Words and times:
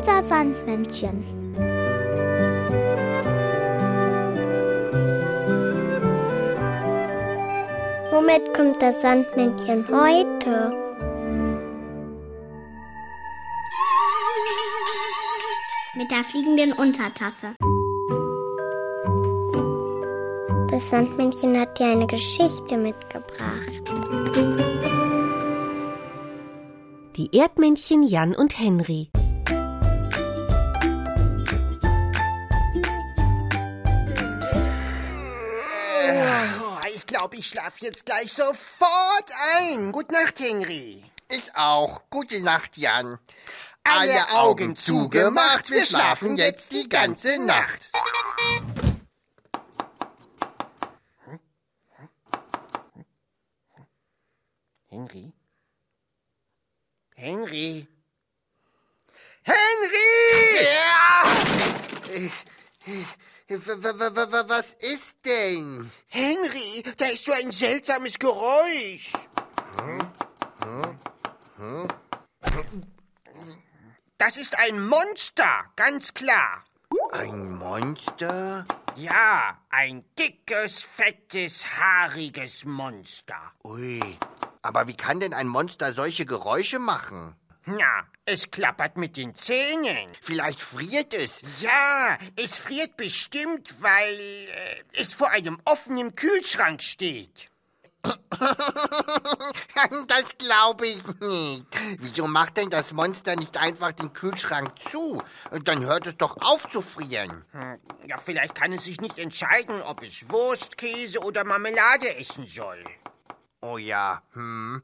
Unser 0.00 0.22
Sandmännchen. 0.22 1.24
Womit 8.12 8.54
kommt 8.54 8.80
das 8.80 9.02
Sandmännchen 9.02 9.84
heute? 9.88 10.72
Mit 15.96 16.10
der 16.10 16.22
fliegenden 16.24 16.72
Untertasse. 16.74 17.54
Das 20.70 20.88
Sandmännchen 20.88 21.58
hat 21.58 21.78
dir 21.78 21.86
eine 21.86 22.06
Geschichte 22.06 22.76
mitgebracht. 22.76 23.82
Die 27.20 27.36
Erdmännchen 27.36 28.02
Jan 28.02 28.34
und 28.34 28.58
Henry. 28.58 29.10
Oh, 36.62 36.78
ich 36.94 37.06
glaube, 37.06 37.36
ich 37.36 37.46
schlafe 37.46 37.84
jetzt 37.84 38.06
gleich 38.06 38.32
sofort 38.32 39.30
ein. 39.58 39.92
Gute 39.92 40.14
Nacht, 40.14 40.40
Henry. 40.40 41.04
Ich 41.28 41.54
auch. 41.54 42.00
Gute 42.08 42.40
Nacht, 42.40 42.78
Jan. 42.78 43.18
Alle 43.84 44.30
Augen 44.30 44.74
zugemacht, 44.74 45.68
wir 45.68 45.84
schlafen 45.84 46.38
jetzt 46.38 46.72
die 46.72 46.88
ganze 46.88 47.38
Nacht. 47.38 47.90
Henry? 54.86 55.34
Henry? 57.20 57.86
Henry! 59.42 60.66
W- 63.48 63.58
w- 63.58 64.32
w- 64.32 64.48
Was 64.48 64.72
ist 64.80 65.16
denn? 65.26 65.90
Henry, 66.08 66.82
da 66.96 67.04
ist 67.04 67.26
so 67.26 67.32
ein 67.32 67.52
seltsames 67.52 68.18
Geräusch. 68.18 69.12
Das 74.16 74.38
ist 74.38 74.58
ein 74.58 74.88
Monster, 74.88 75.64
ganz 75.76 76.14
klar. 76.14 76.64
Ein 77.12 77.58
Monster? 77.58 78.64
Ja, 78.96 79.58
ein 79.68 80.04
dickes, 80.18 80.82
fettes, 80.82 81.66
haariges 81.78 82.64
Monster. 82.64 83.52
Ui. 83.64 84.00
Aber 84.62 84.86
wie 84.86 84.96
kann 84.96 85.20
denn 85.20 85.32
ein 85.34 85.48
Monster 85.48 85.92
solche 85.92 86.26
Geräusche 86.26 86.78
machen? 86.78 87.34
Na, 87.66 88.04
es 88.24 88.50
klappert 88.50 88.96
mit 88.96 89.16
den 89.16 89.34
Zähnen. 89.34 90.12
Vielleicht 90.20 90.62
friert 90.62 91.14
es. 91.14 91.42
Ja, 91.60 92.18
es 92.42 92.58
friert 92.58 92.96
bestimmt, 92.96 93.74
weil 93.82 94.14
äh, 94.18 94.82
es 94.92 95.14
vor 95.14 95.30
einem 95.30 95.58
offenen 95.64 96.14
Kühlschrank 96.14 96.82
steht. 96.82 97.50
Das 100.08 100.36
glaube 100.38 100.86
ich 100.86 101.02
nicht. 101.20 101.66
Wieso 101.98 102.26
macht 102.26 102.56
denn 102.56 102.70
das 102.70 102.92
Monster 102.92 103.36
nicht 103.36 103.56
einfach 103.56 103.92
den 103.92 104.12
Kühlschrank 104.12 104.72
zu? 104.90 105.22
Dann 105.64 105.84
hört 105.84 106.06
es 106.06 106.16
doch 106.16 106.36
auf 106.42 106.68
zu 106.70 106.80
frieren. 106.82 107.44
Hm, 107.52 107.78
Ja, 108.06 108.18
vielleicht 108.18 108.54
kann 108.54 108.72
es 108.72 108.84
sich 108.84 109.00
nicht 109.00 109.18
entscheiden, 109.18 109.80
ob 109.82 110.02
es 110.02 110.28
Wurst, 110.30 110.76
Käse 110.78 111.20
oder 111.20 111.44
Marmelade 111.44 112.16
essen 112.18 112.46
soll. 112.46 112.82
Oh 113.62 113.76
ja, 113.76 114.22
hm. 114.32 114.82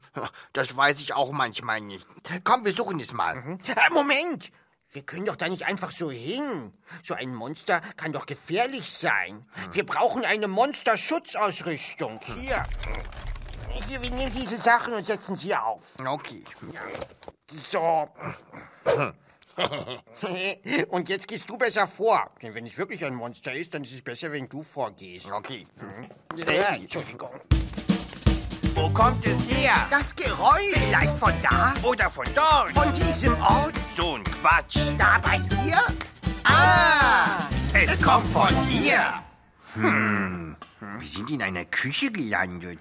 Das 0.53 0.75
weiß 0.75 0.99
ich 0.99 1.13
auch 1.13 1.31
manchmal 1.31 1.81
nicht. 1.81 2.07
Komm, 2.43 2.63
wir 2.65 2.75
suchen 2.75 2.99
es 2.99 3.11
mal. 3.11 3.57
Ah, 3.75 3.89
Moment! 3.91 4.51
Wir 4.91 5.01
können 5.01 5.25
doch 5.25 5.35
da 5.35 5.49
nicht 5.49 5.65
einfach 5.65 5.91
so 5.91 6.09
hin. 6.09 6.73
So 7.03 7.13
ein 7.13 7.35
Monster 7.35 7.81
kann 7.97 8.13
doch 8.13 8.25
gefährlich 8.25 8.89
sein. 8.91 9.45
Wir 9.73 9.85
brauchen 9.85 10.23
eine 10.25 10.47
Monsterschutzausrüstung. 10.47 12.19
Hier. 12.23 12.65
Hier, 13.87 14.01
wir 14.01 14.11
nehmen 14.11 14.31
diese 14.31 14.57
Sachen 14.57 14.93
und 14.93 15.05
setzen 15.05 15.35
sie 15.35 15.53
auf. 15.55 15.95
Okay. 16.03 16.43
So. 17.69 18.09
Und 20.89 21.09
jetzt 21.09 21.27
gehst 21.27 21.49
du 21.49 21.57
besser 21.57 21.87
vor. 21.87 22.29
Denn 22.41 22.53
wenn 22.53 22.65
es 22.65 22.77
wirklich 22.77 23.03
ein 23.03 23.15
Monster 23.15 23.53
ist, 23.53 23.73
dann 23.73 23.83
ist 23.83 23.93
es 23.93 24.03
besser, 24.03 24.31
wenn 24.31 24.47
du 24.47 24.61
vorgehst. 24.61 25.31
Okay. 25.31 25.65
Ja, 26.37 26.75
Entschuldigung. 26.75 27.41
Wo 28.77 28.87
kommt 28.89 29.25
es 29.25 29.49
her? 29.49 29.73
Das 29.89 30.15
Geräusch. 30.15 30.75
Vielleicht 30.75 31.17
von 31.17 31.33
da? 31.41 31.73
Oder 31.81 32.11
von 32.11 32.25
dort? 32.35 32.71
Von 32.73 32.93
diesem 32.93 33.33
Ort? 33.41 33.73
So 33.97 34.17
ein 34.17 34.23
Quatsch. 34.23 34.77
Da 34.99 35.17
bei 35.17 35.39
dir? 35.39 35.77
Ah! 36.43 37.39
Es, 37.73 37.99
kommt 38.03 38.27
von 38.27 38.55
hier. 38.67 39.01
Hm. 39.73 40.55
Wir 40.99 41.07
sind 41.07 41.31
in 41.31 41.41
einer 41.41 41.65
Küche 41.65 42.11
gelandet. 42.11 42.79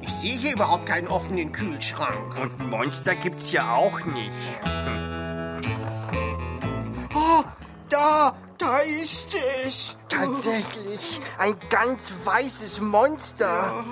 Ich 0.00 0.12
sehe 0.12 0.32
hier 0.32 0.54
überhaupt 0.54 0.86
keinen 0.86 1.06
offenen 1.06 1.52
Kühlschrank. 1.52 2.36
Und 2.40 2.70
Monster 2.70 3.14
gibt's 3.14 3.50
hier 3.50 3.70
auch 3.70 4.04
nicht. 4.04 4.32
Oh, 7.14 7.44
da, 7.88 8.34
da 8.64 8.78
ist 8.78 9.34
es. 9.34 9.96
Tatsächlich 10.08 11.20
ein 11.38 11.56
ganz 11.68 12.10
weißes 12.24 12.80
Monster. 12.80 13.84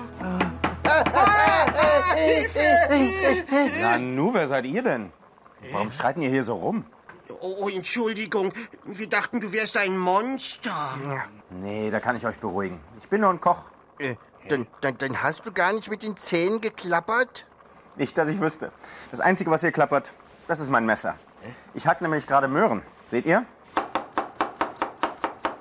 Nanu, 3.81 4.33
wer 4.33 4.47
seid 4.47 4.65
ihr 4.65 4.83
denn? 4.83 5.11
Warum 5.71 5.91
schreit 5.91 6.17
ihr 6.17 6.29
hier 6.29 6.43
so 6.43 6.55
rum? 6.55 6.85
Oh, 7.41 7.55
oh, 7.61 7.69
Entschuldigung. 7.69 8.51
Wir 8.83 9.07
dachten, 9.07 9.39
du 9.39 9.51
wärst 9.51 9.77
ein 9.77 9.97
Monster. 9.97 10.75
Nee, 11.49 11.89
da 11.89 11.99
kann 11.99 12.15
ich 12.17 12.25
euch 12.25 12.37
beruhigen. 12.37 12.79
Ich 13.01 13.07
bin 13.09 13.21
nur 13.21 13.29
ein 13.29 13.39
Koch. 13.39 13.59
Äh, 13.99 14.15
dann, 14.49 14.67
dann, 14.81 14.97
dann 14.97 15.23
hast 15.23 15.45
du 15.45 15.51
gar 15.51 15.71
nicht 15.71 15.89
mit 15.89 16.03
den 16.03 16.17
Zähnen 16.17 16.59
geklappert? 16.59 17.45
Nicht, 17.95 18.17
dass 18.17 18.27
ich 18.27 18.41
wüsste. 18.41 18.71
Das 19.11 19.19
Einzige, 19.19 19.51
was 19.51 19.61
hier 19.61 19.71
klappert, 19.71 20.13
das 20.47 20.59
ist 20.59 20.69
mein 20.69 20.85
Messer. 20.85 21.15
Ich 21.73 21.87
hack 21.87 22.01
nämlich 22.01 22.27
gerade 22.27 22.47
Möhren. 22.47 22.81
Seht 23.05 23.25
ihr? 23.25 23.45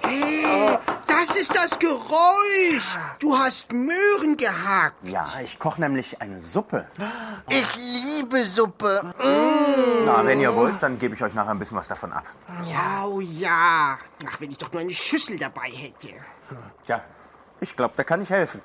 Hey, 0.03 0.77
das 1.06 1.32
ist 1.43 1.55
das 1.57 1.77
Geräusch. 1.79 2.97
Du 3.19 3.37
hast 3.37 3.73
Möhren 3.73 4.37
gehackt. 4.37 5.09
Ja, 5.09 5.27
ich 5.43 5.59
koche 5.59 5.81
nämlich 5.81 6.23
eine 6.23 6.41
Suppe. 6.41 6.87
Ich 7.49 7.77
liebe 7.77 8.45
Suppe. 8.45 9.13
Na, 10.07 10.25
wenn 10.25 10.39
ihr 10.39 10.55
wollt, 10.55 10.81
dann 10.81 11.01
gebe 11.01 11.17
ich 11.17 11.23
euch 11.23 11.35
nachher 11.35 11.51
ein 11.51 11.59
bisschen 11.59 11.77
was 11.77 11.89
davon 11.89 12.13
ab. 12.13 12.25
Ja, 12.65 13.05
oh 13.07 13.21
ja. 13.21 13.99
Ach, 14.29 14.41
wenn 14.41 14.53
ich 14.53 14.59
doch 14.59 14.73
nur 14.73 14.83
eine 14.83 14.91
Schüssel 14.91 15.37
dabei 15.37 15.69
hätte. 15.69 16.11
Tja, 16.87 17.03
ich 17.61 17.75
glaube, 17.75 17.95
da 17.97 18.05
kann 18.05 18.23
ich 18.23 18.31
helfen. 18.31 18.61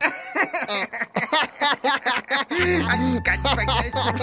Hat 2.88 3.24
ganz 3.24 3.48
vergessen. 3.50 4.14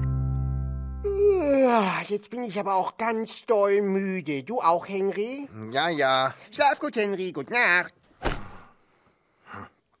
Ah, 1.46 2.02
Jetzt 2.08 2.30
bin 2.30 2.44
ich 2.44 2.58
aber 2.58 2.74
auch 2.74 2.96
ganz 2.96 3.44
doll 3.46 3.82
müde. 3.82 4.42
Du 4.44 4.60
auch, 4.60 4.88
Henry? 4.88 5.48
Ja, 5.70 5.88
ja. 5.88 6.34
Schlaf 6.50 6.78
gut, 6.80 6.96
Henry. 6.96 7.32
Gute 7.32 7.52
Nacht. 7.52 7.94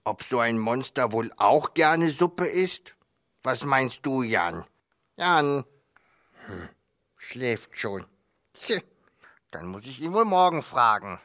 Ob 0.04 0.22
so 0.22 0.38
ein 0.38 0.58
Monster 0.58 1.12
wohl 1.12 1.30
auch 1.36 1.74
gerne 1.74 2.10
Suppe 2.10 2.46
isst? 2.46 2.94
Was 3.42 3.64
meinst 3.64 4.04
du, 4.06 4.22
Jan? 4.22 4.64
Jan? 5.16 5.64
Hm, 6.46 6.68
schläft 7.16 7.78
schon. 7.78 8.06
Tja, 8.52 8.80
dann 9.50 9.66
muss 9.66 9.84
ich 9.86 10.00
ihn 10.00 10.12
wohl 10.14 10.24
morgen 10.24 10.62
fragen. 10.62 11.18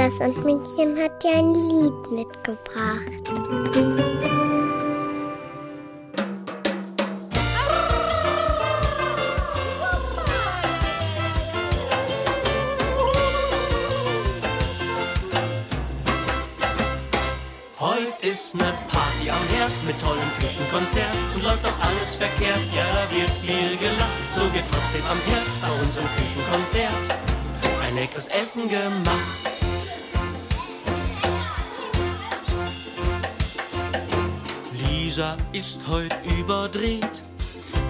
Das 0.00 0.16
Sandmännchen 0.16 0.96
hat 0.96 1.22
dir 1.22 1.36
ein 1.36 1.52
Lied 1.52 2.10
mitgebracht. 2.10 3.20
Ist 18.22 18.54
ne 18.54 18.72
Party 18.90 19.30
am 19.30 19.48
Herd 19.56 19.72
mit 19.86 19.98
tollem 19.98 20.30
Küchenkonzert 20.38 21.16
und 21.34 21.42
läuft 21.42 21.64
doch 21.64 21.78
alles 21.80 22.16
verkehrt. 22.16 22.60
Ja, 22.76 22.84
da 22.92 23.16
wird 23.16 23.30
viel 23.40 23.76
gelacht, 23.78 24.28
so 24.34 24.42
wird 24.42 24.64
trotzdem 24.70 25.02
am 25.10 25.18
Herd 25.24 25.48
bei 25.62 25.82
unserem 25.82 26.06
Küchenkonzert 26.16 27.30
ein 27.90 27.96
leckeres 27.96 28.28
Essen 28.28 28.68
gemacht. 28.68 29.79
Lisa 35.20 35.36
ist 35.52 35.80
heut 35.86 36.14
überdreht, 36.38 37.22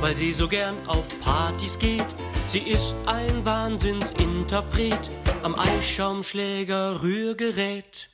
weil 0.01 0.17
sie 0.17 0.33
so 0.33 0.49
gern 0.49 0.75
auf 0.89 1.07
Partys 1.21 1.79
geht. 1.79 2.07
Sie 2.49 2.59
ist 2.59 2.97
ein 3.07 3.47
Wahnsinnsinterpret 3.47 5.09
am 5.45 5.55
Eischaumschläger 5.55 7.01
Rührgerät. 7.03 8.11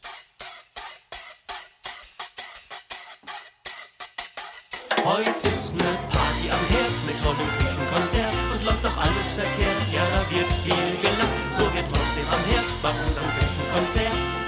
Heute 5.03 5.49
ist 5.49 5.77
ne 5.77 5.91
Party 6.13 6.51
am 6.51 6.67
Herd 6.69 7.07
mit 7.07 7.19
tollem 7.23 7.51
Küchenkonzert 7.57 8.35
und 8.53 8.65
läuft 8.67 8.85
doch 8.85 8.97
alles 8.99 9.33
verkehrt. 9.33 9.95
Ja, 9.95 10.05
da 10.11 10.31
wird 10.31 10.47
viel 10.63 11.01
gelacht, 11.01 11.55
so 11.57 11.65
wird 11.75 11.87
trotzdem 11.91 12.27
am 12.35 12.45
Herd 12.53 12.67
bei 12.83 12.91
unserem 12.91 13.31
Küchenkonzert 13.31 14.47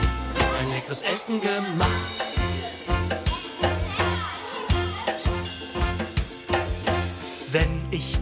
ein 0.60 0.68
leckeres 0.70 1.02
Essen 1.02 1.40
gemacht. 1.40 2.27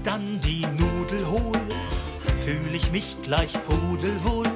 Dann 0.06 0.40
die 0.40 0.64
Nudel 0.78 1.26
hol, 1.26 1.52
fühl 2.36 2.74
ich 2.74 2.92
mich 2.92 3.16
gleich 3.22 3.52
pudelwohl. 3.64 4.46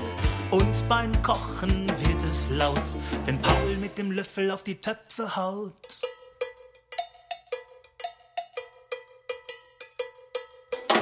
Und 0.51 0.89
beim 0.89 1.11
Kochen 1.23 1.89
wird 1.89 2.23
es 2.23 2.49
laut, 2.51 2.97
wenn 3.25 3.41
Paul 3.43 3.77
mit 3.81 3.99
dem 3.99 4.13
Löffel 4.13 4.53
auf 4.53 4.63
die 4.63 4.81
Töpfe 4.81 5.37
haut. 5.37 5.73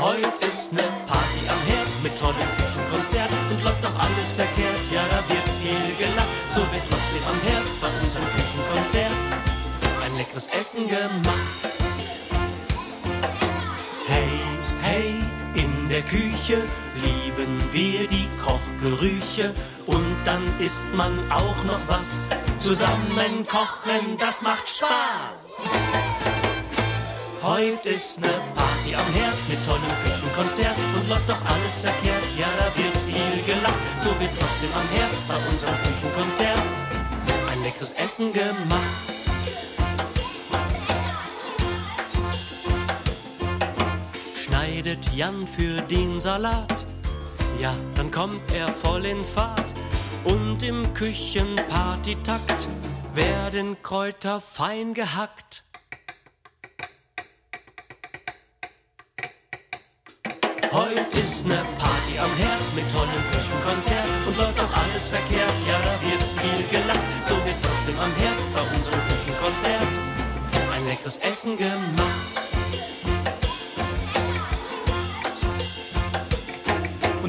Heute 0.01 0.47
ist 0.47 0.73
ne 0.73 0.83
Party 1.07 1.49
am 1.49 1.61
Herd 1.67 2.03
mit 2.03 2.19
tollem 2.19 2.49
Küchenkonzert 2.57 3.31
und 3.51 3.65
läuft 3.65 3.85
doch 3.85 3.99
alles 3.99 4.35
verkehrt. 4.37 4.81
Ja, 4.93 5.03
da 5.11 5.29
wird 5.29 5.45
viel 5.61 6.07
gelacht, 6.07 6.29
so 6.51 6.61
wird 6.61 6.83
trotzdem 6.89 7.25
am 7.29 7.41
Herd 7.43 7.67
bei 7.81 7.89
unserem 8.03 8.27
Küchenkonzert 8.29 9.13
ein 10.05 10.17
leckeres 10.17 10.49
Essen 10.49 10.87
gemacht. 10.87 11.79
Hey, 14.07 14.38
in 15.89 15.95
der 15.95 16.03
Küche 16.03 16.59
lieben 16.97 17.63
wir 17.73 18.07
die 18.09 18.29
Kochgerüche 18.45 19.55
und 19.87 20.17
dann 20.25 20.43
isst 20.61 20.85
man 20.95 21.13
auch 21.31 21.65
noch 21.65 21.81
was. 21.87 22.29
Zusammen 22.59 23.47
kochen, 23.49 24.19
das 24.19 24.43
macht 24.43 24.69
Spaß. 24.69 25.57
Heute 27.43 27.89
ist 27.89 28.21
ne 28.21 28.29
Party 28.55 28.95
am 28.95 29.15
Herd 29.15 29.39
mit 29.49 29.65
tollem 29.65 29.95
Küchenkonzert 30.05 30.77
und 30.95 31.09
läuft 31.09 31.29
doch 31.31 31.43
alles 31.47 31.81
verkehrt. 31.81 32.25
Ja, 32.39 32.49
da 32.59 32.67
wird 32.77 32.95
viel 33.07 33.55
gelacht, 33.55 33.81
so 34.05 34.11
wird 34.21 34.33
trotzdem 34.39 34.71
am 34.75 34.89
Herd 34.95 35.15
bei 35.27 35.51
unserem 35.51 35.77
Küchenkonzert 35.77 36.69
ein 37.51 37.63
leckeres 37.63 37.95
Essen 37.95 38.31
gemacht. 38.35 39.18
Schneidet 44.79 45.13
Jan 45.13 45.49
für 45.49 45.81
den 45.83 46.21
Salat, 46.21 46.87
ja, 47.61 47.75
dann 47.97 48.13
kommt 48.13 48.55
er 48.55 48.69
voll 48.69 49.07
in 49.07 49.25
Fahrt 49.25 49.75
und 50.23 50.63
im 50.63 50.95
Küchenpartytakt 50.95 52.69
werden 53.13 53.77
Kräuter 53.83 54.41
fein 54.41 54.95
gehackt. 54.95 55.65
Heute 60.71 61.21
ist 61.23 61.49
ne 61.49 61.59
Party 61.77 62.17
am 62.21 62.37
Herd 62.37 62.75
mit 62.77 62.93
tollem 62.93 63.25
Küchenkonzert 63.33 64.07
und 64.29 64.37
läuft 64.37 64.61
auch 64.61 64.77
alles 64.81 65.09
verkehrt. 65.09 65.55
Ja, 65.67 65.81
da 65.81 66.01
wird 66.07 66.23
viel 66.23 66.79
gelacht, 66.79 67.27
so 67.27 67.35
wird 67.35 67.57
trotzdem 67.65 67.99
am 67.99 68.15
Herd 68.15 68.39
bei 68.55 68.77
unserem 68.77 69.01
Küchenkonzert 69.09 69.99
ein 70.73 70.87
leckeres 70.87 71.19
Essen 71.19 71.57
gemacht. 71.57 72.48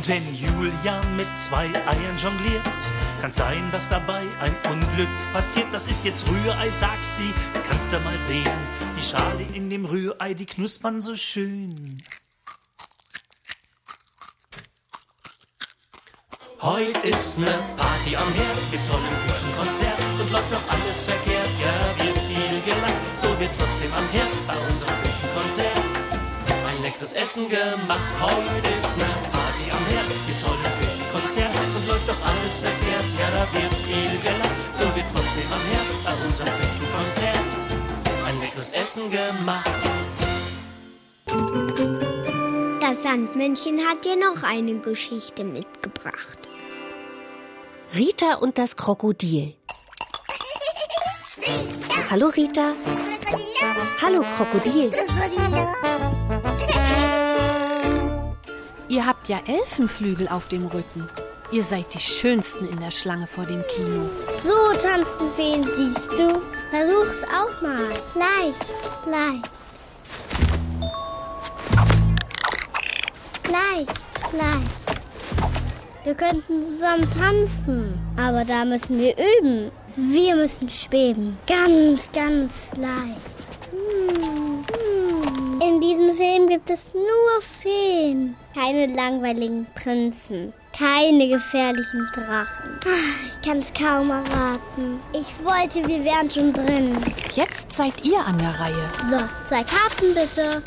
Wenn 0.09 0.33
Julia 0.33 1.03
mit 1.15 1.27
zwei 1.37 1.67
Eiern 1.85 2.17
jongliert, 2.17 2.63
kann 3.21 3.31
sein, 3.31 3.69
dass 3.71 3.89
dabei 3.89 4.23
ein 4.41 4.55
Unglück 4.71 5.07
passiert. 5.31 5.67
Das 5.71 5.85
ist 5.85 6.03
jetzt 6.03 6.25
Rührei, 6.27 6.71
sagt 6.71 7.13
sie. 7.15 7.31
Kannst 7.67 7.91
du 7.91 7.99
mal 7.99 8.19
sehen, 8.19 8.49
die 8.97 9.03
Schale 9.03 9.45
in 9.53 9.69
dem 9.69 9.85
Rührei, 9.85 10.33
die 10.33 10.47
knuspern 10.47 10.99
so 10.99 11.15
schön. 11.15 11.95
Heute 16.59 17.07
ist 17.07 17.37
ne 17.37 17.53
Party 17.77 18.15
am 18.15 18.33
Herd 18.33 18.71
mit 18.71 18.85
tollem 18.85 19.15
Küchenkonzert 19.27 19.99
und 20.19 20.31
läuft 20.31 20.51
doch 20.51 20.73
alles 20.73 21.05
verkehrt. 21.05 21.49
Ja, 21.61 22.03
wird 22.03 22.17
viel 22.17 22.61
gelacht, 22.65 23.19
so 23.21 23.27
wird 23.39 23.51
trotzdem 23.57 23.93
am 23.93 24.09
Herd 24.09 24.47
bei 24.47 24.57
unserem 24.57 24.95
Küchenkonzert 25.03 25.88
leckeres 26.89 27.13
Essen 27.13 27.47
gemacht. 27.49 27.99
Heute 28.19 28.69
ist 28.69 28.97
ne 28.97 29.05
Party 29.31 29.65
am 29.71 29.85
Herd 29.91 30.09
mit 30.27 30.41
tollem 30.41 30.73
Küchenkonzert 30.79 31.53
und 31.75 31.87
läuft 31.87 32.09
doch 32.09 32.21
alles 32.25 32.59
verkehrt. 32.59 33.05
Ja, 33.19 33.29
da 33.31 33.43
wird 33.53 33.73
viel 33.85 34.19
gelacht, 34.21 34.57
so 34.73 34.85
wird 34.95 35.05
trotzdem 35.13 35.49
am 35.53 35.63
Herd 35.71 35.89
bei 36.03 36.13
unserem 36.25 36.53
Küchenkonzert 36.59 37.49
ein 38.25 38.39
leckeres 38.41 38.73
Essen 38.73 39.11
gemacht. 39.11 39.69
Das 42.81 43.03
Sandmännchen 43.03 43.79
hat 43.87 44.03
dir 44.03 44.15
noch 44.15 44.41
eine 44.43 44.79
Geschichte 44.79 45.43
mitgebracht. 45.43 46.39
Rita 47.95 48.35
und 48.35 48.57
das 48.57 48.75
Krokodil. 48.75 49.53
Hallo 52.09 52.27
Rita. 52.27 52.73
Hallo 54.01 54.23
Krokodil. 54.37 54.91
Ihr 58.89 59.05
habt 59.05 59.29
ja 59.29 59.39
Elfenflügel 59.45 60.27
auf 60.27 60.47
dem 60.47 60.65
Rücken. 60.65 61.07
Ihr 61.51 61.63
seid 61.63 61.93
die 61.93 61.99
Schönsten 61.99 62.67
in 62.67 62.79
der 62.79 62.89
Schlange 62.89 63.27
vor 63.27 63.45
dem 63.45 63.63
Kino. 63.67 64.09
So 64.43 64.73
tanzen 64.81 65.29
Feen, 65.35 65.63
siehst 65.63 66.11
du? 66.11 66.41
Versuch's 66.71 67.23
auch 67.25 67.61
mal. 67.61 67.87
Leicht, 68.15 68.65
leicht. 69.05 69.61
Leicht, 73.47 74.33
leicht. 74.33 74.99
Wir 76.03 76.15
könnten 76.15 76.63
zusammen 76.63 77.07
tanzen, 77.11 77.99
aber 78.17 78.43
da 78.43 78.65
müssen 78.65 78.97
wir 78.97 79.13
üben. 79.13 79.71
Wir 79.95 80.35
müssen 80.35 80.67
schweben. 80.67 81.37
Ganz, 81.45 82.11
ganz 82.11 82.71
leicht. 82.75 83.21
Hm. 83.71 84.38
In 85.61 85.81
diesem 85.81 86.15
Film 86.15 86.47
gibt 86.47 86.69
es 86.69 86.93
nur 86.93 87.41
Feen. 87.41 88.35
Keine 88.53 88.93
langweiligen 88.93 89.67
Prinzen. 89.75 90.53
Keine 90.77 91.27
gefährlichen 91.27 92.07
Drachen. 92.13 92.79
Ah, 92.85 92.89
Ich 93.29 93.41
kann 93.45 93.57
es 93.59 93.73
kaum 93.73 94.09
erwarten. 94.09 94.99
Ich 95.11 95.27
wollte, 95.43 95.85
wir 95.87 96.03
wären 96.05 96.31
schon 96.31 96.53
drin. 96.53 96.97
Jetzt 97.35 97.73
seid 97.73 97.93
ihr 98.05 98.19
an 98.25 98.37
der 98.37 98.57
Reihe. 98.59 98.89
So, 99.09 99.17
zwei 99.47 99.63
Karten 99.63 100.13
bitte. 100.13 100.63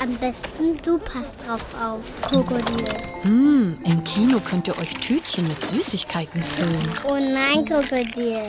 Am 0.00 0.14
besten 0.16 0.80
du 0.82 0.96
passt 0.98 1.34
drauf 1.46 1.64
auf, 1.82 2.02
Krokodil. 2.22 2.86
Hm, 3.22 3.78
im 3.84 4.04
Kino 4.04 4.38
könnt 4.40 4.68
ihr 4.68 4.78
euch 4.78 4.94
Tütchen 4.94 5.46
mit 5.48 5.64
Süßigkeiten 5.66 6.42
füllen. 6.42 6.90
Oh 7.04 7.14
nein, 7.16 7.64
Krokodil. 7.64 8.40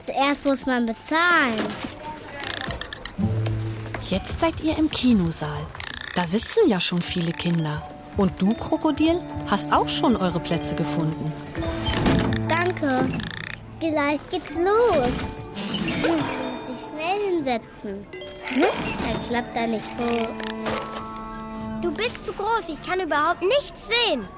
Zuerst 0.00 0.46
muss 0.46 0.64
man 0.64 0.86
bezahlen. 0.86 1.66
Jetzt 4.08 4.40
seid 4.40 4.60
ihr 4.62 4.76
im 4.78 4.90
Kinosaal. 4.90 5.66
Da 6.14 6.26
sitzen 6.26 6.68
ja 6.68 6.80
schon 6.80 7.00
viele 7.00 7.32
Kinder. 7.32 7.82
Und 8.16 8.32
du, 8.40 8.50
Krokodil, 8.50 9.20
hast 9.46 9.72
auch 9.72 9.88
schon 9.88 10.16
eure 10.16 10.40
Plätze 10.40 10.74
gefunden. 10.74 11.32
Danke. 12.48 13.08
Gleich 13.80 14.20
geht's 14.30 14.54
los. 14.54 15.36
Ich 15.72 15.96
muss 16.02 16.20
dich 16.68 16.86
schnell 16.86 17.34
hinsetzen. 17.34 18.06
Dann 18.50 19.28
klappt 19.28 19.56
er 19.56 19.66
nicht 19.66 19.86
hoch. 19.98 20.28
Du 21.80 21.90
bist 21.90 22.24
zu 22.24 22.32
groß, 22.32 22.68
ich 22.68 22.82
kann 22.82 23.00
überhaupt 23.00 23.42
nichts 23.42 23.88
sehen. 23.88 24.28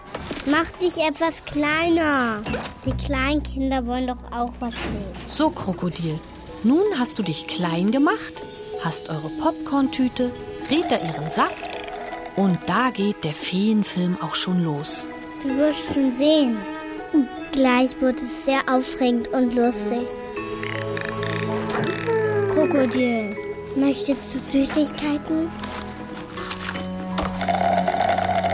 Mach 0.46 0.70
dich 0.80 0.96
etwas 0.98 1.44
kleiner. 1.44 2.42
Die 2.86 2.92
kleinen 2.92 3.42
Kinder 3.42 3.84
wollen 3.86 4.06
doch 4.06 4.32
auch 4.32 4.52
was 4.60 4.72
sehen. 4.74 5.04
So, 5.26 5.50
Krokodil, 5.50 6.18
nun 6.62 6.84
hast 6.98 7.18
du 7.18 7.22
dich 7.22 7.46
klein 7.46 7.90
gemacht, 7.92 8.34
hast 8.84 9.08
eure 9.08 9.30
Popcorntüte, 9.40 10.30
Rita 10.70 10.96
ihren 10.96 11.30
Saft 11.30 11.70
und 12.36 12.58
da 12.66 12.90
geht 12.90 13.24
der 13.24 13.34
Feenfilm 13.34 14.18
auch 14.20 14.34
schon 14.34 14.62
los. 14.62 15.08
Du 15.42 15.56
wirst 15.56 15.92
schon 15.92 16.12
sehen. 16.12 16.56
Gleich 17.52 18.00
wird 18.00 18.20
es 18.20 18.44
sehr 18.44 18.60
aufregend 18.68 19.28
und 19.28 19.54
lustig. 19.54 20.06
Krokodil, 22.52 23.36
möchtest 23.76 24.34
du 24.34 24.40
Süßigkeiten? 24.40 25.50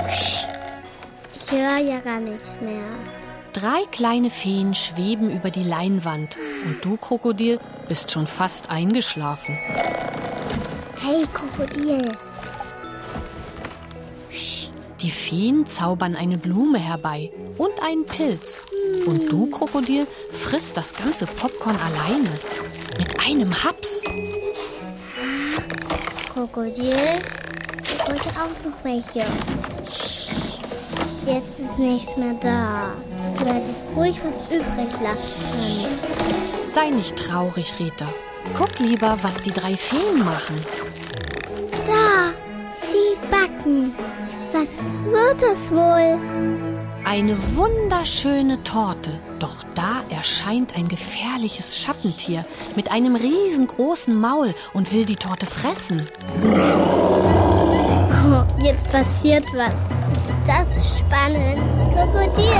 Psst. 0.06 0.49
Ich 1.34 1.50
höre 1.50 1.78
ja 1.78 2.00
gar 2.00 2.20
nichts 2.20 2.60
mehr. 2.60 2.82
Drei 3.52 3.84
kleine 3.90 4.30
Feen 4.30 4.75
schweben 4.75 5.30
über 5.30 5.50
die 5.50 5.64
Leinwand 5.64 6.37
und 6.66 6.84
du, 6.84 6.96
Krokodil, 6.96 7.58
bist 7.88 8.12
schon 8.12 8.26
fast 8.26 8.70
eingeschlafen. 8.70 9.58
Hey, 11.02 11.26
Krokodil. 11.33 12.14
Die 15.00 15.11
Feen 15.11 15.64
zaubern 15.64 16.14
eine 16.14 16.37
Blume 16.37 16.78
herbei 16.78 17.33
und 17.57 17.73
einen 17.83 18.04
Pilz. 18.04 18.61
Und 19.07 19.33
du, 19.33 19.47
Krokodil, 19.47 20.07
frisst 20.30 20.76
das 20.76 20.95
ganze 20.95 21.25
Popcorn 21.25 21.76
alleine. 21.76 22.28
Mit 22.99 23.19
einem 23.26 23.50
Haps. 23.64 24.02
Krokodil, 26.35 26.95
ich 27.83 28.07
wollte 28.07 28.28
auch 28.28 28.69
noch 28.69 28.85
welche. 28.85 29.25
Jetzt 31.26 31.61
ist 31.61 31.78
nichts 31.78 32.14
mehr 32.19 32.35
da. 32.42 32.92
Du 33.38 33.47
hättest 33.47 33.88
ruhig 33.97 34.21
was 34.23 34.42
übrig 34.54 35.00
lassen. 35.02 35.88
Sei 36.66 36.90
nicht 36.90 37.16
traurig, 37.16 37.73
Rita. 37.78 38.07
Guck 38.57 38.78
lieber, 38.80 39.19
was 39.23 39.40
die 39.40 39.52
drei 39.52 39.76
Feen 39.76 40.19
machen. 40.19 40.57
Backen. 43.61 43.93
Was 44.52 44.83
wird 45.11 45.43
das 45.43 45.71
wohl? 45.71 46.19
Eine 47.05 47.37
wunderschöne 47.57 48.62
Torte. 48.62 49.11
Doch 49.38 49.64
da 49.75 50.02
erscheint 50.11 50.76
ein 50.76 50.88
gefährliches 50.88 51.79
Schattentier 51.79 52.45
mit 52.76 52.90
einem 52.90 53.17
riesengroßen 53.17 54.14
Maul 54.14 54.55
und 54.75 54.93
will 54.93 55.05
die 55.05 55.17
Torte 55.17 55.47
fressen. 55.47 56.09
Oh, 58.23 58.45
jetzt 58.62 58.90
passiert 58.90 59.47
was. 59.55 59.73
Ist 60.12 60.31
das 60.47 60.99
spannend? 60.99 61.59
Krokodil. 61.95 62.52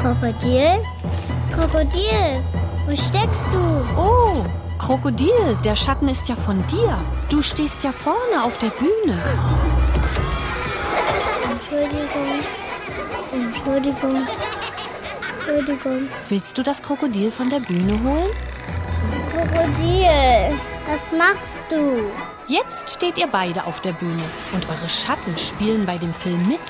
Krokodil? 0.00 0.82
Krokodil, 1.52 2.42
wo 2.86 2.94
steckst 2.94 3.46
du? 3.52 4.00
Oh, 4.00 4.44
Krokodil, 4.78 5.58
der 5.64 5.74
Schatten 5.74 6.08
ist 6.08 6.28
ja 6.28 6.36
von 6.36 6.64
dir. 6.66 6.98
Du 7.28 7.42
stehst 7.42 7.82
ja 7.82 7.92
vorne 7.92 8.44
auf 8.44 8.58
der 8.58 8.70
Bühne. 8.70 9.18
Entschuldigung. 11.50 12.42
Entschuldigung. 13.32 14.26
Entschuldigung. 15.38 16.08
Willst 16.28 16.58
du 16.58 16.62
das 16.62 16.82
Krokodil 16.82 17.30
von 17.30 17.50
der 17.50 17.60
Bühne 17.60 18.00
holen? 18.02 18.30
Krokodil, 19.32 20.58
was 20.86 21.12
machst 21.12 21.60
du? 21.68 22.10
Jetzt 22.46 22.90
steht 22.90 23.18
ihr 23.18 23.26
beide 23.26 23.66
auf 23.66 23.80
der 23.80 23.92
Bühne 23.92 24.22
und 24.52 24.68
eure 24.68 24.88
Schatten 24.88 25.36
spielen 25.36 25.84
bei 25.84 25.98
dem 25.98 26.14
Film 26.14 26.46
mit. 26.46 26.60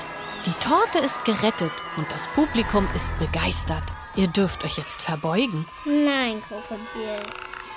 Die 0.45 0.53
Torte 0.53 0.99
ist 0.99 1.23
gerettet 1.25 1.73
und 1.97 2.11
das 2.11 2.27
Publikum 2.29 2.87
ist 2.95 3.17
begeistert. 3.19 3.83
Ihr 4.15 4.27
dürft 4.27 4.63
euch 4.63 4.77
jetzt 4.77 5.01
verbeugen. 5.01 5.67
Nein, 5.85 6.41
Krokodil. 6.47 7.21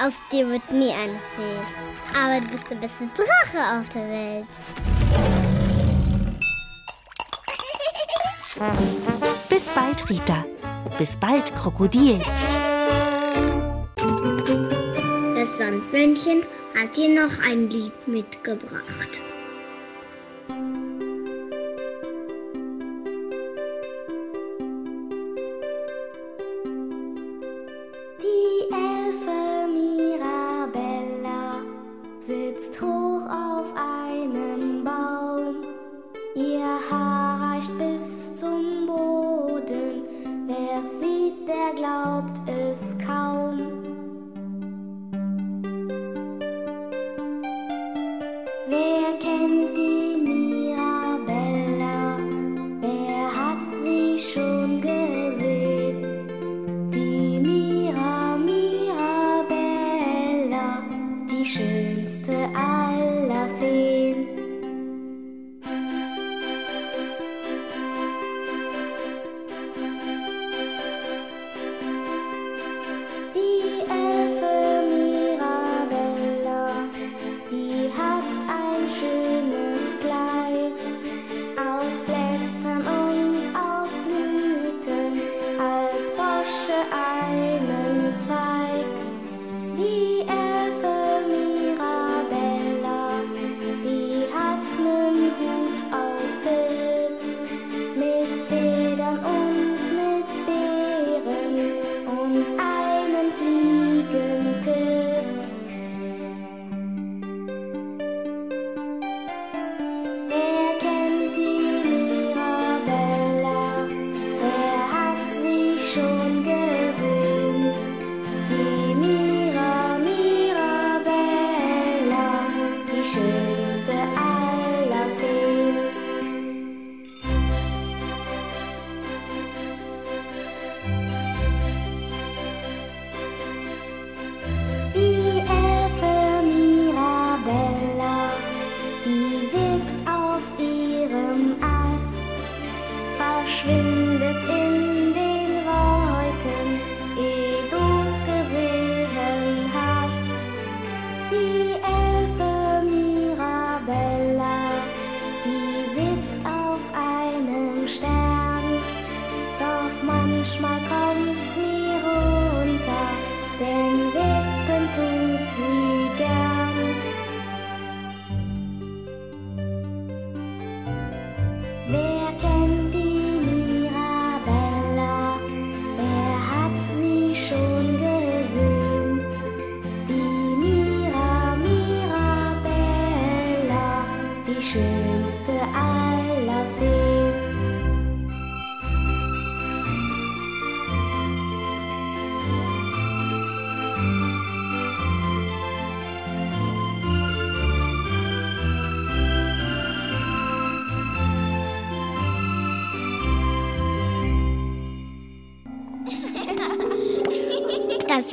Aus 0.02 0.14
dir 0.32 0.48
wird 0.48 0.72
nie 0.72 0.92
eine 0.92 1.18
Fee. 1.34 1.60
Aber 2.16 2.40
du 2.40 2.48
bist 2.48 2.70
der 2.70 2.76
beste 2.76 3.06
Drache 3.14 3.78
auf 3.78 3.88
der 3.90 4.08
Welt. 4.08 4.46
Bis 9.50 9.68
bald, 9.68 10.08
Rita. 10.08 10.44
Bis 10.96 11.18
bald, 11.18 11.54
Krokodil. 11.54 12.18
Das 15.34 15.58
Sandmännchen 15.58 16.44
hat 16.74 16.96
dir 16.96 17.22
noch 17.22 17.38
ein 17.42 17.68
Lied 17.68 18.08
mitgebracht. 18.08 19.29
Der 41.70 41.76
glaubt 41.76 42.40
es 42.46 42.96
kaum. 42.98 43.58
Wer 48.68 49.18
kennt 49.20 49.76
die 49.76 50.16
Mirabella? 50.28 51.98
Wer 52.80 53.26
hat 53.36 53.58
sie 53.82 54.18
schon 54.18 54.80
gesehen? 54.80 55.98
Die 56.92 57.40
Mira 57.40 58.36
Mirabella, 58.38 59.48
die 61.30 61.44
schönste 61.44 62.34
aller 62.54 62.79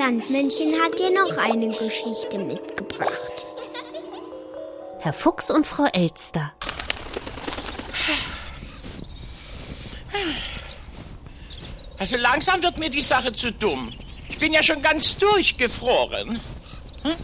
Sandmännchen 0.07 0.73
hat 0.81 0.97
dir 0.97 1.11
noch 1.11 1.37
eine 1.37 1.67
Geschichte 1.67 2.37
mitgebracht. 2.37 3.43
Herr 4.99 5.11
Fuchs 5.11 5.49
und 5.49 5.67
Frau 5.67 5.83
Elster. 5.91 6.53
Also 11.97 12.15
langsam 12.15 12.63
wird 12.63 12.77
mir 12.77 12.89
die 12.89 13.01
Sache 13.01 13.33
zu 13.33 13.51
dumm. 13.51 13.91
Ich 14.29 14.37
bin 14.37 14.53
ja 14.53 14.63
schon 14.63 14.81
ganz 14.81 15.17
durchgefroren. 15.17 16.39
Hm? 17.03 17.15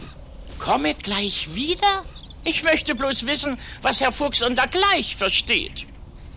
Komme 0.59 0.93
gleich 0.95 1.55
wieder? 1.55 2.03
Ich 2.43 2.63
möchte 2.63 2.95
bloß 2.95 3.25
wissen, 3.25 3.57
was 3.81 4.01
Herr 4.01 4.11
Fuchs 4.11 4.41
unter 4.41 4.67
gleich 4.67 5.15
versteht. 5.15 5.85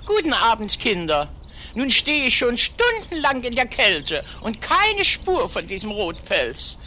Guten 0.04 0.32
Abend, 0.32 0.78
Kinder. 0.78 1.28
Nun 1.76 1.90
stehe 1.90 2.24
ich 2.24 2.38
schon 2.38 2.56
stundenlang 2.56 3.42
in 3.42 3.54
der 3.54 3.66
Kälte 3.66 4.24
und 4.40 4.62
keine 4.62 5.04
Spur 5.04 5.46
von 5.46 5.66
diesem 5.66 5.90
Rotpelz. 5.90 6.78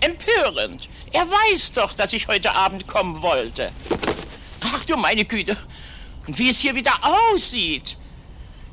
Empörend. 0.00 0.90
Er 1.10 1.26
weiß 1.26 1.72
doch, 1.72 1.94
dass 1.94 2.12
ich 2.12 2.28
heute 2.28 2.52
Abend 2.52 2.86
kommen 2.86 3.22
wollte. 3.22 3.72
Ach 4.60 4.84
du 4.84 4.98
meine 4.98 5.24
Güte. 5.24 5.56
Und 6.26 6.38
wie 6.38 6.50
es 6.50 6.60
hier 6.60 6.74
wieder 6.74 6.92
aussieht. 7.32 7.96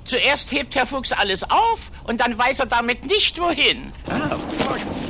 Zuerst 0.03 0.51
hebt 0.51 0.75
Herr 0.75 0.85
Fuchs 0.85 1.13
alles 1.13 1.49
auf 1.49 1.91
und 2.03 2.19
dann 2.19 2.37
weiß 2.37 2.59
er 2.59 2.65
damit 2.65 3.05
nicht 3.05 3.39
wohin. 3.39 3.93
Ah, 4.09 4.37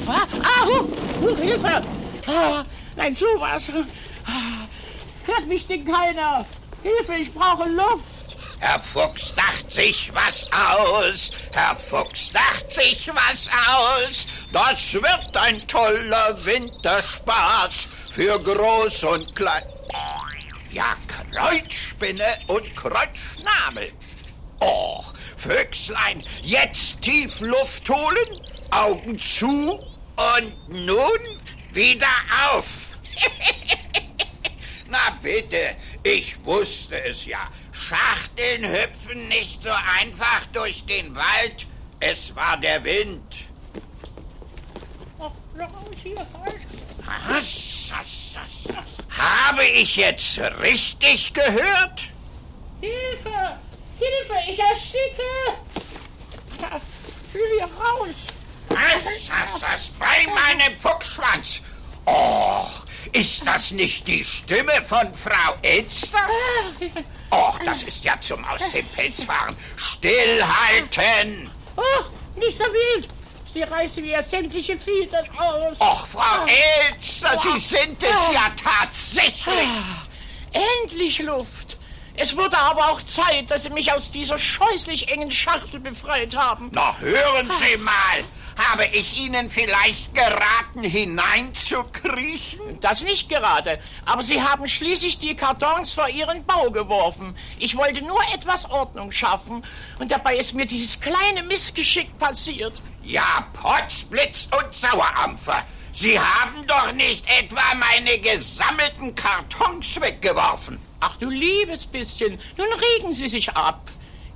ah 0.08 0.66
hu, 0.68 0.88
hu, 1.20 1.36
Hilfe! 1.36 1.84
Ah, 2.28 2.64
nein, 2.96 3.16
sowas. 3.16 3.70
Ah, 4.28 4.68
hört 5.26 5.48
mich 5.48 5.66
denn 5.66 5.84
keiner? 5.84 6.46
Hilfe, 6.84 7.16
ich 7.16 7.34
brauche 7.34 7.68
Luft. 7.70 8.13
Herr 8.64 8.80
Fuchs 8.80 9.36
dacht 9.36 9.70
sich 9.70 10.10
was 10.14 10.48
aus. 10.54 11.32
Herr 11.52 11.76
Fuchs 11.76 12.32
dacht 12.32 12.74
sich 12.74 13.10
was 13.10 13.50
aus. 13.68 14.26
Das 14.54 14.94
wird 14.94 15.36
ein 15.36 15.68
toller 15.68 16.46
Winterspaß 16.46 17.88
für 18.10 18.40
Groß 18.40 19.04
und 19.04 19.36
Klein. 19.36 19.66
Ja, 20.72 20.96
Kreuzspinne 21.08 22.38
und 22.48 22.74
Kreuzschnabel. 22.74 23.92
Och, 24.62 25.14
Füchslein, 25.36 26.24
jetzt 26.42 27.02
tief 27.02 27.42
Luft 27.42 27.90
holen, 27.90 28.48
Augen 28.72 29.20
zu 29.20 29.74
und 29.74 30.70
nun 30.70 31.20
wieder 31.74 32.08
auf. 32.50 32.98
Na 34.88 35.18
bitte, 35.22 35.76
ich 36.02 36.42
wusste 36.46 37.04
es 37.04 37.26
ja. 37.26 37.46
Schachteln 37.74 38.66
hüpfen 38.66 39.28
nicht 39.28 39.64
so 39.64 39.72
einfach 40.00 40.46
durch 40.54 40.86
den 40.86 41.16
Wald. 41.16 41.68
Es 42.00 42.36
war 42.36 42.56
der 42.58 42.84
Wind. 42.84 43.48
Was? 47.28 47.92
Habe 49.18 49.66
ich 49.66 49.96
jetzt 49.96 50.40
richtig 50.62 51.34
gehört? 51.34 52.02
Hilfe! 52.80 53.58
Hilfe, 53.98 54.36
ich 54.50 54.60
ersticke! 54.60 55.24
Ich 57.28 57.34
will 57.34 57.58
hier 57.58 57.66
raus! 57.66 58.28
Was, 58.70 59.30
was, 59.30 59.62
was, 59.62 59.90
bei 60.00 60.26
meinem 60.28 60.76
Fuchsschwanz? 60.76 61.62
Och, 62.06 62.83
ist 63.12 63.46
das 63.46 63.72
nicht 63.72 64.08
die 64.08 64.24
Stimme 64.24 64.82
von 64.88 65.14
Frau 65.14 65.56
Elster? 65.62 66.20
Och, 67.32 67.60
das 67.66 67.84
ist 67.84 68.04
ja 68.04 68.20
zum 68.22 68.44
Aus 68.46 68.72
dem 68.72 68.88
Pelz 68.88 69.24
fahren. 69.24 69.56
Stillhalten! 69.76 71.50
Oh, 71.76 72.40
nicht 72.40 72.58
so 72.58 72.66
wild! 72.66 73.08
Sie 73.54 73.62
reißen 73.62 74.04
mir 74.04 74.24
sämtliche 74.24 74.80
Federn 74.80 75.28
aus. 75.38 75.80
Och, 75.80 76.08
Frau 76.08 76.46
Elster, 76.46 77.40
Sie 77.40 77.60
sind 77.60 78.02
es 78.02 78.34
ja 78.34 78.52
tatsächlich. 78.64 79.70
Endlich 80.84 81.20
Luft. 81.20 81.78
Es 82.16 82.36
wurde 82.38 82.58
aber 82.58 82.90
auch 82.90 83.02
Zeit, 83.02 83.50
dass 83.50 83.64
Sie 83.64 83.70
mich 83.70 83.92
aus 83.92 84.12
dieser 84.12 84.38
scheußlich 84.38 85.10
engen 85.10 85.32
Schachtel 85.32 85.80
befreit 85.80 86.36
haben. 86.36 86.70
Na, 86.72 86.96
hören 87.00 87.50
Sie 87.60 87.78
mal. 87.78 88.24
Habe 88.58 88.86
ich 88.86 89.20
Ihnen 89.20 89.50
vielleicht 89.50 90.14
geraten, 90.14 90.84
hineinzukriechen? 90.84 92.80
Das 92.82 93.04
nicht 93.04 93.30
gerade. 93.30 93.80
Aber 94.06 94.22
Sie 94.22 94.42
haben 94.42 94.68
schließlich 94.68 95.18
die 95.18 95.36
Kartons 95.36 95.94
vor 95.94 96.10
Ihren 96.10 96.46
Bau 96.46 96.70
geworfen. 96.70 97.36
Ich 97.60 97.76
wollte 97.78 98.04
nur 98.04 98.22
etwas 98.34 98.70
Ordnung 98.70 99.12
schaffen. 99.12 99.64
Und 100.00 100.12
dabei 100.12 100.38
ist 100.38 100.54
mir 100.54 100.66
dieses 100.66 101.00
kleine 101.00 101.44
Missgeschick 101.44 102.18
passiert. 102.18 102.82
Ja, 103.04 103.48
Potzblitz 103.54 104.48
und 104.52 104.74
Sauerampfer. 104.74 105.64
Sie 105.92 106.20
haben 106.20 106.66
doch 106.66 106.92
nicht 106.94 107.26
etwa 107.40 107.62
meine 107.76 108.18
gesammelten 108.20 109.14
Kartons 109.14 110.02
weggeworfen. 110.02 110.80
Ach 111.00 111.18
du 111.18 111.30
liebes 111.30 111.86
bisschen, 111.86 112.40
nun 112.58 112.68
regen 112.98 113.14
Sie 113.14 113.28
sich 113.28 113.56
ab. 113.56 113.92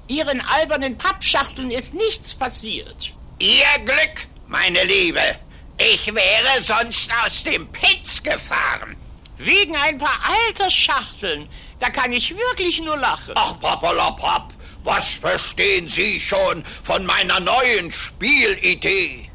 Ihren 0.08 0.42
albernen 0.42 0.98
Pappschachteln 0.98 1.72
ist 1.72 1.94
nichts 1.94 2.36
passiert. 2.36 3.17
Ihr 3.40 3.66
Glück, 3.86 4.28
meine 4.48 4.84
Liebe. 4.84 5.22
Ich 5.78 6.08
wäre 6.08 6.64
sonst 6.64 7.12
aus 7.24 7.44
dem 7.44 7.72
Pitz 7.72 8.24
gefahren. 8.24 8.98
Wegen 9.38 9.76
ein 9.76 10.00
paar 10.00 10.20
alter 10.48 10.72
Schachteln. 10.72 11.48
Da 11.80 11.92
kann 11.92 12.12
ich 12.14 12.36
wirklich 12.36 12.82
nur 12.82 12.98
lachen. 12.98 13.36
Ach, 13.36 13.60
Papalapap, 13.60 14.54
was 14.84 15.14
verstehen 15.14 15.88
Sie 15.88 16.20
schon 16.20 16.66
von 16.66 17.06
meiner 17.06 17.40
neuen 17.40 17.92
Spielidee? 17.92 19.30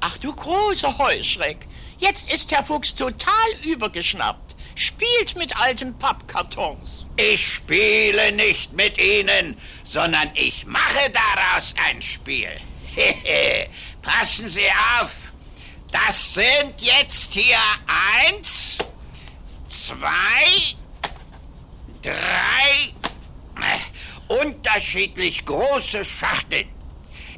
Ach 0.00 0.18
du 0.18 0.34
großer 0.34 0.98
Heuschreck. 0.98 1.66
Jetzt 1.98 2.30
ist 2.30 2.52
Herr 2.52 2.62
Fuchs 2.62 2.94
total 2.94 3.52
übergeschnappt. 3.64 4.54
Spielt 4.74 5.34
mit 5.34 5.58
alten 5.58 5.96
Pappkartons. 5.96 7.06
Ich 7.16 7.54
spiele 7.54 8.32
nicht 8.32 8.74
mit 8.74 8.98
Ihnen, 8.98 9.56
sondern 9.82 10.30
ich 10.34 10.66
mache 10.66 11.10
daraus 11.10 11.74
ein 11.88 12.02
Spiel. 12.02 12.50
Passen 14.02 14.48
Sie 14.48 14.66
auf. 15.00 15.12
Das 15.90 16.34
sind 16.34 16.74
jetzt 16.78 17.32
hier 17.32 17.58
eins, 17.86 18.76
zwei, 19.68 20.76
drei 22.02 22.92
äh, 23.60 24.42
unterschiedlich 24.44 25.44
große 25.44 26.04
Schachteln. 26.04 26.68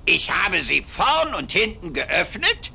Ich 0.07 0.31
habe 0.31 0.63
sie 0.63 0.83
vorn 0.83 1.35
und 1.35 1.53
hinten 1.53 1.93
geöffnet 1.93 2.73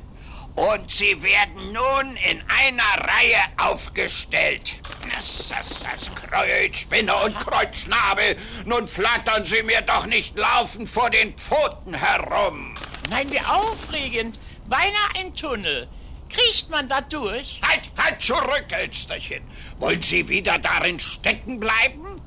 und 0.56 0.92
sie 0.92 1.22
werden 1.24 1.72
nun 1.72 2.16
in 2.30 2.42
einer 2.48 3.08
Reihe 3.08 3.42
aufgestellt. 3.58 4.76
Das, 5.14 5.50
das, 5.50 5.80
das 5.80 6.16
Kreuzspinne 6.16 7.14
und 7.16 7.40
Kreuzschnabel. 7.40 8.38
Nun 8.66 8.88
flattern 8.88 9.46
Sie 9.46 9.64
mir 9.64 9.82
doch 9.82 10.06
nicht 10.06 10.38
laufend 10.38 10.90
vor 10.90 11.10
den 11.10 11.34
Pfoten 11.36 11.94
herum. 11.94 12.76
Nein, 13.10 13.32
wie 13.32 13.42
aufregend. 13.42 14.40
Beinahe 14.68 15.16
ein 15.18 15.36
Tunnel. 15.36 15.88
Kriecht 16.30 16.70
man 16.70 16.88
da 16.88 17.02
durch? 17.02 17.60
Halt, 17.68 17.92
halt 17.98 18.22
zurück, 18.22 18.66
Elsterchen. 18.70 19.44
Wollen 19.78 20.02
Sie 20.02 20.28
wieder 20.30 20.58
darin 20.58 21.00
stecken 21.00 21.60
bleiben? 21.60 22.22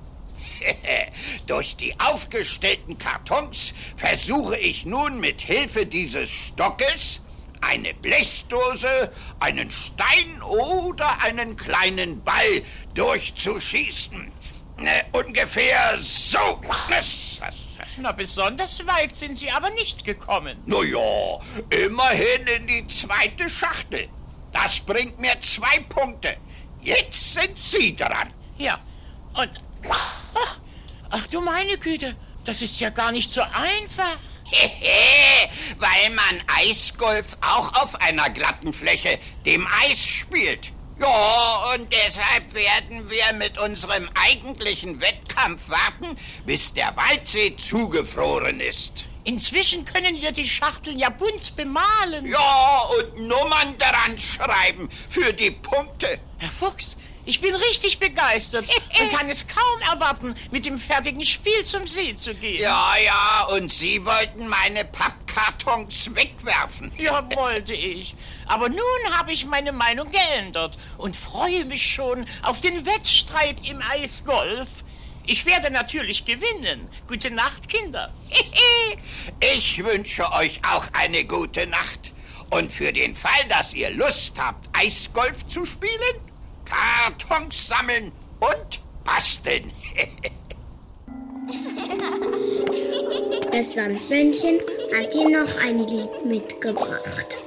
Durch 1.47 1.77
die 1.77 1.99
aufgestellten 1.99 2.99
Kartons 2.99 3.73
versuche 3.97 4.57
ich 4.59 4.87
nun 4.87 5.19
mit 5.19 5.41
Hilfe 5.41 5.87
dieses 5.87 6.31
Stockes 6.31 7.21
eine 7.61 7.95
Blechdose, 7.95 9.11
einen 9.41 9.71
Stein 9.71 10.43
oder 10.43 11.23
einen 11.23 11.57
kleinen 11.57 12.23
Ball 12.23 12.63
durchzuschießen. 12.95 14.33
Äh, 14.79 15.05
ungefähr 15.13 15.99
so. 16.03 16.61
Na, 17.99 18.13
besonders 18.13 18.87
weit 18.87 19.17
sind 19.17 19.39
Sie 19.39 19.51
aber 19.51 19.71
nicht 19.71 20.05
gekommen. 20.05 20.59
Na 20.67 20.83
ja, 20.83 21.39
immerhin 21.71 22.47
in 22.47 22.67
die 22.67 22.87
zweite 22.87 23.49
Schachtel. 23.49 24.09
Das 24.53 24.81
bringt 24.81 25.19
mir 25.19 25.41
zwei 25.41 25.81
Punkte. 25.89 26.37
Jetzt 26.81 27.35
sind 27.35 27.59
Sie 27.59 27.97
dran. 27.97 28.33
Ja, 28.59 28.79
und... 29.35 29.51
Ach, 29.89 30.59
ach 31.11 31.27
du 31.29 31.41
meine 31.41 31.79
Güte, 31.79 32.17
das 32.45 32.63
ist 32.63 32.81
ja 32.81 32.91
gar 32.91 33.13
nicht 33.13 33.33
so 33.33 33.41
einfach. 33.41 34.19
Weil 35.79 36.11
man 36.11 36.43
Eisgolf 36.59 37.37
auch 37.41 37.83
auf 37.83 38.01
einer 38.01 38.31
glatten 38.31 38.73
Fläche, 38.73 39.19
dem 39.45 39.67
Eis, 39.83 40.05
spielt. 40.05 40.73
Ja, 40.99 41.75
und 41.75 41.93
deshalb 41.93 42.55
werden 42.55 43.11
wir 43.11 43.33
mit 43.35 43.59
unserem 43.59 44.09
eigentlichen 44.15 45.01
Wettkampf 45.01 45.69
warten, 45.69 46.17
bis 46.47 46.73
der 46.73 46.97
Waldsee 46.97 47.55
zugefroren 47.57 48.61
ist. 48.61 49.05
Inzwischen 49.25 49.85
können 49.85 50.23
wir 50.23 50.33
die 50.33 50.47
Schachteln 50.47 50.99
ja 50.99 51.11
bunt 51.11 51.55
bemalen. 51.57 52.27
Ja, 52.27 52.83
und 52.99 53.27
Nummern 53.27 53.77
daran 53.77 54.17
schreiben 54.17 54.89
für 55.11 55.33
die 55.33 55.51
Punkte. 55.51 56.21
Herr 56.39 56.49
Fuchs, 56.49 56.97
ich 57.27 57.41
bin 57.41 57.55
richtig 57.55 57.99
begeistert 57.99 58.67
und 59.01 59.13
kann 59.13 59.29
es 59.29 59.47
kaum 59.47 59.81
erwarten, 59.93 60.35
mit 60.53 60.65
dem 60.65 60.79
fertigen 60.79 61.25
Spiel 61.25 61.65
zum 61.65 61.87
See 61.87 62.15
zu 62.15 62.35
gehen. 62.35 62.63
Ja, 62.63 62.95
ja, 63.05 63.47
und 63.51 63.71
Sie 63.73 64.05
wollten 64.07 64.49
meine 64.49 64.85
Pappkartons 64.85 66.15
wegwerfen. 66.15 66.93
Ja, 66.97 67.29
wollte 67.35 67.75
ich. 67.75 68.15
Aber 68.47 68.69
nun 68.69 68.79
habe 69.13 69.33
ich 69.33 69.45
meine 69.45 69.73
Meinung 69.73 70.11
geändert 70.11 70.79
und 70.97 71.17
freue 71.17 71.65
mich 71.65 71.93
schon 71.93 72.27
auf 72.43 72.61
den 72.61 72.87
Wettstreit 72.87 73.67
im 73.67 73.83
Eisgolf. 73.83 74.69
Ich 75.27 75.45
werde 75.45 75.71
natürlich 75.71 76.25
gewinnen. 76.25 76.89
Gute 77.09 77.31
Nacht, 77.31 77.69
Kinder. 77.69 78.13
Ich 79.41 79.85
wünsche 79.85 80.31
euch 80.33 80.61
auch 80.65 80.87
eine 80.93 81.25
gute 81.25 81.67
Nacht. 81.67 82.13
Und 82.51 82.71
für 82.71 82.93
den 82.93 83.15
Fall, 83.15 83.45
dass 83.49 83.75
ihr 83.75 83.91
Lust 83.91 84.35
habt, 84.39 84.67
Eisgolf 84.73 85.47
zu 85.49 85.67
spielen, 85.67 86.21
Kartons 86.67 87.69
sammeln 87.69 88.13
und 88.41 88.81
basteln. 89.05 89.73
Das 93.53 93.75
Sandmännchen 93.75 94.59
hat 94.95 95.15
dir 95.15 95.29
noch 95.31 95.57
ein 95.59 95.87
Lied 95.87 96.27
mitgebracht. 96.27 97.39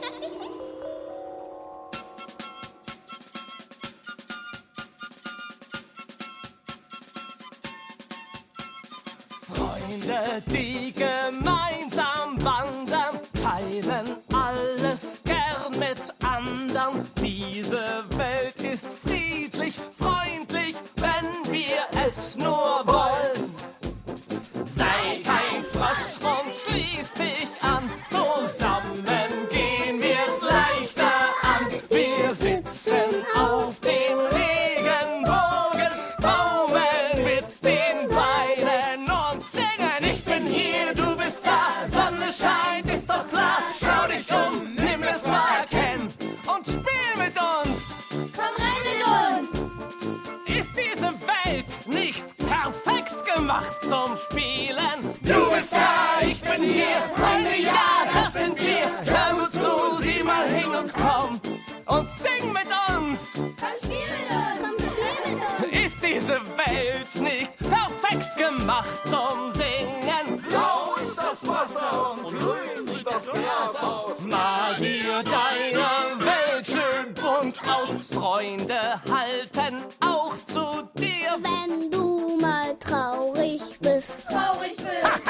Mal 82.70 82.78
traurig 82.80 83.62
bist. 83.80 84.26
Traurig 84.28 84.76
bist! 84.78 85.26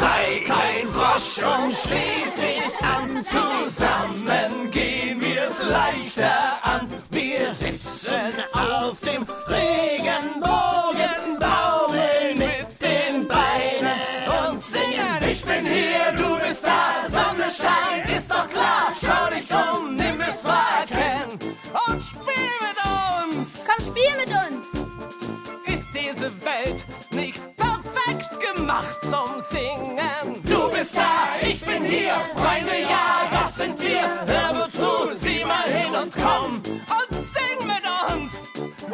Sei 0.00 0.42
kein 0.46 0.88
Frosch 0.88 1.38
und 1.38 1.74
schließ 1.74 2.34
dich 2.34 2.82
an. 2.82 3.24
Zusammen 3.24 4.70
gehen 4.70 5.20
wir's 5.20 5.62
leichter 5.68 6.58
an. 6.62 6.88
Wir 7.10 7.54
sitzen 7.54 8.32
auf 8.52 8.98
dem 9.00 9.26
Regenbogen, 9.48 11.38
baumeln 11.38 12.38
mit 12.38 12.82
den 12.82 13.26
Beinen 13.26 14.50
und 14.50 14.62
singen. 14.62 15.22
Ich 15.30 15.44
bin 15.44 15.66
hier, 15.66 16.12
du 16.16 16.38
bist 16.46 16.64
da, 16.64 17.08
Sonne 17.08 17.50
scheint, 17.50 18.16
ist 18.16 18.30
doch 18.30 18.48
klar. 18.48 18.92
Schau 19.00 19.30
dich 19.34 19.50
um, 19.50 19.96
nimm 19.96 20.20
es 20.20 20.44
wahr, 20.44 20.84
kenn 20.88 21.38
und 21.86 22.02
spiel 22.02 22.50
mit 22.60 23.38
uns. 23.38 23.64
Komm, 23.66 23.84
spiel 23.84 24.16
mit 24.16 24.28
uns! 24.28 24.43
Gemacht 28.94 28.98
zum 29.02 29.40
Singen? 29.42 30.42
Du 30.44 30.70
bist 30.70 30.96
da, 30.96 31.36
ich 31.40 31.64
bin 31.64 31.84
hier, 31.84 32.14
Freunde, 32.34 32.80
ja, 32.82 33.28
das 33.30 33.56
sind 33.56 33.80
wir. 33.80 34.02
Hör 34.26 34.52
nur 34.52 34.70
zu, 34.70 35.16
sieh 35.16 35.44
mal 35.44 35.68
hin 35.70 35.94
und 35.94 36.12
komm 36.14 36.56
und 36.56 37.16
sing 37.16 37.66
mit 37.66 37.84
uns. 38.12 38.40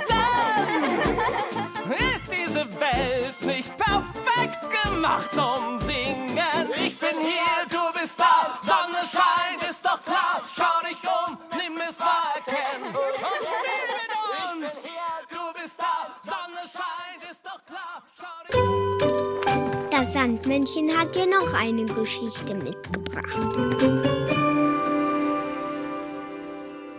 Dann 0.09 1.93
ist 1.93 2.27
diese 2.31 2.67
Welt 2.81 3.43
nicht 3.43 3.71
perfekt 3.77 4.61
gemacht 4.85 5.31
zum 5.33 5.81
Singen. 5.81 6.71
Ich 6.77 6.99
bin 6.99 7.17
hier, 7.21 7.67
du 7.71 8.01
bist 8.01 8.19
da, 8.19 8.59
Sonne 8.63 9.05
scheint, 9.11 9.60
Sandmännchen 20.21 20.99
hat 20.99 21.15
dir 21.15 21.25
noch 21.25 21.55
eine 21.55 21.87
Geschichte 21.87 22.55
mitgebracht. 22.55 23.39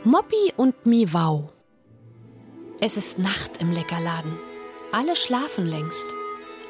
Moppi 0.04 0.52
und 0.58 0.88
Miwau. 0.88 1.52
Es 2.80 2.98
ist 2.98 3.20
Nacht 3.20 3.58
im 3.60 3.72
Leckerladen. 3.72 4.40
Alle 4.92 5.16
schlafen 5.16 5.68
längst. 5.68 6.08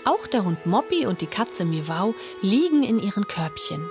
Auch 0.03 0.27
der 0.27 0.43
Hund 0.43 0.65
Moppi 0.65 1.05
und 1.05 1.21
die 1.21 1.27
Katze 1.27 1.63
Miwau 1.63 2.13
liegen 2.41 2.83
in 2.83 2.99
ihren 2.99 3.27
Körbchen. 3.27 3.89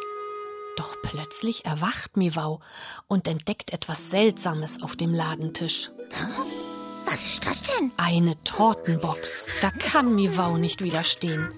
Doch 0.76 0.96
plötzlich 1.00 1.64
erwacht 1.64 2.18
Miwau 2.18 2.60
und 3.06 3.26
entdeckt 3.26 3.72
etwas 3.72 4.10
Seltsames 4.10 4.82
auf 4.82 4.96
dem 4.96 5.14
Ladentisch. 5.14 5.90
Was 7.06 7.26
ist 7.26 7.46
das 7.46 7.62
denn? 7.62 7.90
Eine 7.96 8.34
Tortenbox. 8.44 9.46
Da 9.62 9.70
kann 9.70 10.14
Miwau 10.14 10.58
nicht 10.58 10.84
widerstehen. 10.84 11.54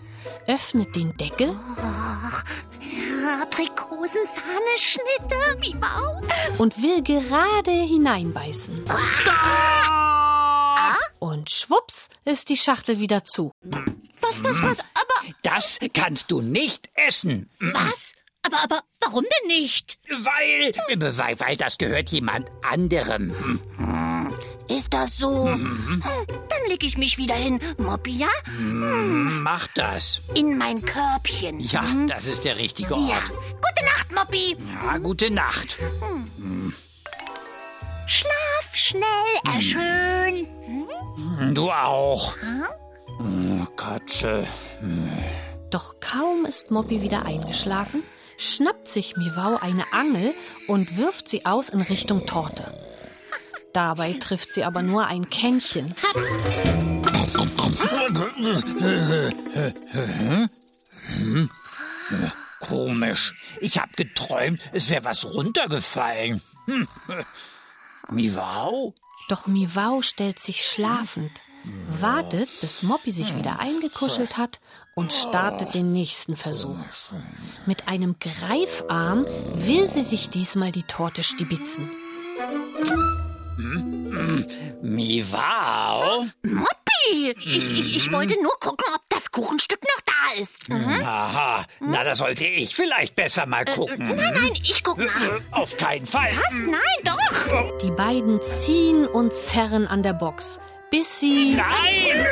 Öffnet 0.46 0.94
den 0.96 1.16
Deckel 1.16 1.56
Ach, 1.80 2.44
Aprikosensahneschnitte, 3.42 5.36
wie 5.60 5.74
wow. 5.80 6.22
und 6.58 6.82
will 6.82 7.02
gerade 7.02 7.70
hineinbeißen. 7.70 8.84
Und 11.18 11.50
schwupps 11.50 12.10
ist 12.24 12.48
die 12.48 12.56
Schachtel 12.56 12.98
wieder 12.98 13.24
zu. 13.24 13.52
Was, 13.62 14.42
was, 14.44 14.62
was? 14.62 14.80
Aber 14.80 15.34
Das 15.42 15.78
kannst 15.94 16.30
du 16.30 16.40
nicht 16.40 16.88
essen. 16.94 17.48
was? 17.60 18.14
Aber, 18.44 18.62
aber 18.64 18.82
warum 19.00 19.24
denn 19.24 19.46
nicht? 19.48 19.98
Weil, 20.08 20.72
weil, 21.16 21.38
weil 21.40 21.56
das 21.56 21.78
gehört 21.78 22.10
jemand 22.10 22.50
anderem. 22.62 23.32
Ist 24.76 24.94
das 24.94 25.16
so? 25.18 25.46
Hm, 25.48 26.02
Dann 26.02 26.68
leg 26.68 26.82
ich 26.84 26.96
mich 26.96 27.18
wieder 27.18 27.34
hin, 27.34 27.60
Moppi, 27.78 28.12
ja? 28.16 28.28
Hm, 28.44 29.42
Mach 29.42 29.66
das. 29.74 30.20
In 30.34 30.56
mein 30.56 30.82
Körbchen. 30.82 31.60
Ja, 31.60 31.82
das 32.06 32.26
ist 32.26 32.44
der 32.44 32.56
richtige 32.58 32.94
Ort. 32.94 33.10
Ja. 33.10 33.18
Gute 33.28 33.84
Nacht, 33.84 34.12
Moppi. 34.14 34.56
Ja, 34.84 34.98
gute 34.98 35.30
Nacht. 35.30 35.76
Schlaf 38.06 38.74
schnell, 38.74 39.54
erschön. 39.54 40.46
Du 41.54 41.70
auch. 41.70 42.36
Oh, 43.20 43.64
Katze. 43.76 44.46
Doch 45.70 45.94
kaum 46.00 46.44
ist 46.46 46.70
Moppi 46.70 47.00
wieder 47.02 47.24
eingeschlafen, 47.24 48.02
schnappt 48.36 48.88
sich 48.88 49.16
Miwau 49.16 49.56
eine 49.60 49.84
Angel 49.92 50.34
und 50.68 50.96
wirft 50.98 51.28
sie 51.28 51.46
aus 51.46 51.70
in 51.70 51.80
Richtung 51.80 52.26
Torte. 52.26 52.64
Dabei 53.72 54.12
trifft 54.14 54.52
sie 54.54 54.64
aber 54.64 54.82
nur 54.82 55.06
ein 55.06 55.28
Kännchen. 55.30 55.94
Hm? 61.06 61.50
Komisch. 62.60 63.34
Ich 63.60 63.78
hab 63.78 63.96
geträumt, 63.96 64.60
es 64.72 64.90
wäre 64.90 65.04
was 65.04 65.24
runtergefallen. 65.24 66.42
Hm. 66.66 66.86
Miwau? 68.08 68.94
Doch 69.28 69.46
Miwau 69.46 70.02
stellt 70.02 70.38
sich 70.38 70.66
schlafend, 70.66 71.42
wartet, 72.00 72.48
bis 72.60 72.82
Moppi 72.82 73.12
sich 73.12 73.36
wieder 73.36 73.60
eingekuschelt 73.60 74.36
hat 74.36 74.60
und 74.94 75.12
startet 75.12 75.74
den 75.74 75.92
nächsten 75.92 76.36
Versuch. 76.36 76.78
Mit 77.66 77.88
einem 77.88 78.16
Greifarm 78.18 79.24
will 79.54 79.88
sie 79.88 80.02
sich 80.02 80.28
diesmal 80.30 80.72
die 80.72 80.82
Torte 80.82 81.22
stibitzen. 81.22 81.88
Hm? 83.56 84.46
Miwau? 84.82 86.26
Moppi, 86.42 87.34
ich, 87.38 87.70
ich, 87.78 87.96
ich 87.96 88.12
wollte 88.12 88.40
nur 88.42 88.52
gucken, 88.60 88.86
ob 88.94 89.02
das 89.08 89.30
Kuchenstück 89.30 89.80
noch 89.82 90.00
da 90.04 90.40
ist. 90.40 90.68
Mhm. 90.68 91.02
Aha, 91.04 91.64
na, 91.80 92.04
da 92.04 92.14
sollte 92.14 92.44
ich 92.44 92.74
vielleicht 92.74 93.14
besser 93.14 93.46
mal 93.46 93.64
gucken. 93.64 94.14
Nein, 94.16 94.34
nein, 94.34 94.52
ich 94.62 94.82
guck 94.82 94.98
nach. 94.98 95.40
Auf 95.50 95.76
keinen 95.76 96.06
Fall. 96.06 96.32
Was? 96.36 96.62
Nein, 96.62 96.80
doch. 97.04 97.78
Die 97.78 97.90
beiden 97.90 98.40
ziehen 98.42 99.06
und 99.06 99.32
zerren 99.32 99.86
an 99.86 100.02
der 100.02 100.14
Box, 100.14 100.60
bis 100.90 101.20
sie... 101.20 101.54
Nein! 101.54 102.26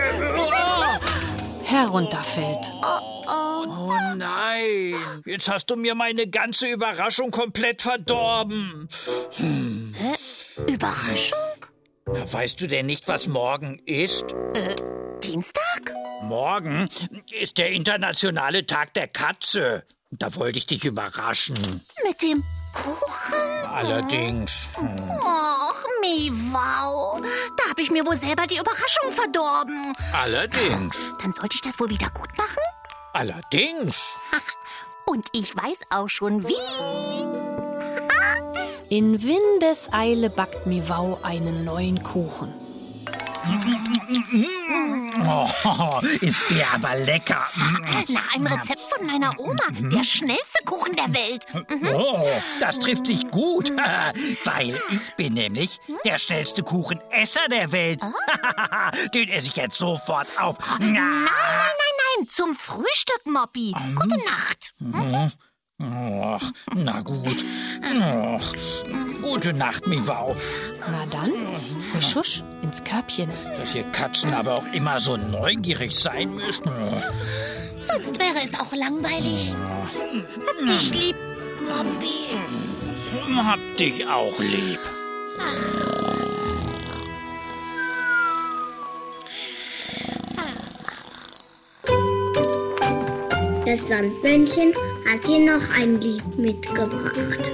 herunterfällt. 1.70 2.72
Oh 2.83 3.92
nein, 4.16 4.94
jetzt 5.24 5.48
hast 5.48 5.70
du 5.70 5.76
mir 5.76 5.94
meine 5.94 6.26
ganze 6.26 6.66
Überraschung 6.68 7.30
komplett 7.30 7.83
verdorben. 7.83 8.88
Hm. 9.37 9.94
Hä? 9.96 10.14
Überraschung? 10.68 11.38
Na, 12.07 12.33
weißt 12.33 12.61
du 12.61 12.66
denn 12.66 12.87
nicht, 12.87 13.09
was 13.09 13.27
morgen 13.27 13.81
ist? 13.87 14.25
Äh, 14.55 14.75
Dienstag? 15.23 15.92
Morgen 16.23 16.88
ist 17.31 17.59
der 17.59 17.70
internationale 17.70 18.66
Tag 18.66 18.94
der 18.94 19.09
Katze. 19.09 19.85
Da 20.11 20.35
wollte 20.35 20.59
ich 20.59 20.66
dich 20.66 20.85
überraschen. 20.85 21.57
Mit 22.05 22.20
dem 22.23 22.42
Kuchen? 22.75 23.66
Allerdings. 23.73 24.66
Hm. 24.75 25.11
Och, 25.11 25.85
Miwau. 26.01 27.20
Da 27.57 27.70
habe 27.70 27.81
ich 27.83 27.90
mir 27.90 28.05
wohl 28.05 28.16
selber 28.16 28.46
die 28.46 28.57
Überraschung 28.59 29.12
verdorben. 29.12 29.92
Allerdings. 30.12 30.96
Dann 31.23 31.33
sollte 31.33 31.55
ich 31.55 31.62
das 31.62 31.79
wohl 31.79 31.90
wieder 31.90 32.11
gut 32.11 32.37
machen? 32.37 32.62
Allerdings. 33.12 34.16
Und 35.07 35.27
ich 35.33 35.57
weiß 35.57 35.83
auch 35.90 36.09
schon 36.09 36.46
wie. 36.46 36.55
In 38.90 39.22
Windeseile 39.22 40.31
backt 40.31 40.66
Miwau 40.66 41.20
einen 41.22 41.64
neuen 41.64 42.03
Kuchen. 42.03 42.53
Oh, 45.24 46.00
ist 46.20 46.42
der 46.50 46.74
aber 46.74 46.96
lecker. 46.96 47.46
Nach 48.09 48.35
einem 48.35 48.48
Rezept 48.48 48.81
von 48.81 49.07
meiner 49.07 49.38
Oma. 49.38 49.62
Der 49.70 50.03
schnellste 50.03 50.64
Kuchen 50.64 50.96
der 50.96 51.14
Welt. 51.14 51.46
Mhm. 51.55 51.87
Oh, 51.94 52.26
das 52.59 52.81
trifft 52.81 53.07
sich 53.07 53.31
gut, 53.31 53.70
weil 54.44 54.81
ich 54.90 55.14
bin 55.16 55.35
nämlich 55.35 55.79
der 56.05 56.18
schnellste 56.18 56.64
Kuchenesser 56.64 57.46
der 57.48 57.70
Welt. 57.70 58.00
Den 59.14 59.29
esse 59.29 59.46
ich 59.46 59.57
jetzt 59.57 59.79
sofort 59.79 60.26
auf. 60.37 60.59
Nein, 60.81 60.94
nein, 60.94 61.24
nein, 61.24 61.29
nein, 62.18 62.29
zum 62.29 62.57
Frühstück, 62.57 63.24
Moppy. 63.24 63.72
Gute 63.94 64.18
Nacht. 64.24 64.74
Och, 65.83 66.43
na 66.75 67.01
gut. 67.01 67.45
Och, 67.83 68.57
gute 69.23 69.53
Nacht, 69.53 69.87
Miwau. 69.87 70.37
Na 70.81 71.07
dann, 71.11 71.33
husch, 71.95 72.16
husch, 72.16 72.43
ins 72.62 72.85
Körbchen. 72.85 73.31
Dass 73.59 73.75
ihr 73.75 73.85
Katzen 73.85 74.35
aber 74.35 74.55
auch 74.55 74.73
immer 74.73 75.01
so 75.01 75.16
neugierig 75.16 75.99
sein 75.99 76.35
müssen. 76.35 76.71
Sonst 77.87 78.21
wäre 78.21 78.45
es 78.45 78.55
auch 78.59 78.73
langweilig. 78.73 79.55
Hab 80.47 80.66
dich 80.66 80.95
lieb, 80.95 81.16
Moppy. 81.66 83.37
Hab 83.37 83.77
dich 83.77 84.07
auch 84.07 84.38
lieb. 84.38 84.81
Das 93.64 93.87
Sandmännchen 93.87 94.73
hat 95.06 95.26
dir 95.26 95.40
noch 95.40 95.76
ein 95.76 96.00
Lied 96.00 96.38
mitgebracht. 96.38 97.52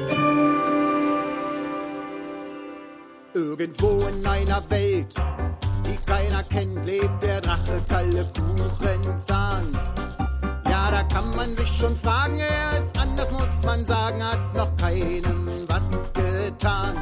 Irgendwo 3.34 4.06
in 4.06 4.26
einer 4.26 4.62
Welt, 4.70 5.14
die 5.84 5.96
keiner 6.10 6.42
kennt, 6.44 6.84
lebt 6.86 7.22
der 7.22 7.40
Drache 7.40 7.82
Kalle 7.88 8.26
Kuchenzahn. 8.34 9.64
Ja, 10.68 10.90
da 10.90 11.02
kann 11.04 11.36
man 11.36 11.54
sich 11.56 11.68
schon 11.68 11.96
fragen, 11.96 12.38
er 12.38 12.82
ist 12.82 12.98
anders, 12.98 13.30
muss 13.32 13.62
man 13.64 13.84
sagen, 13.86 14.22
hat 14.24 14.54
noch 14.54 14.74
keinem 14.76 15.48
was 15.68 16.12
getan. 16.12 16.94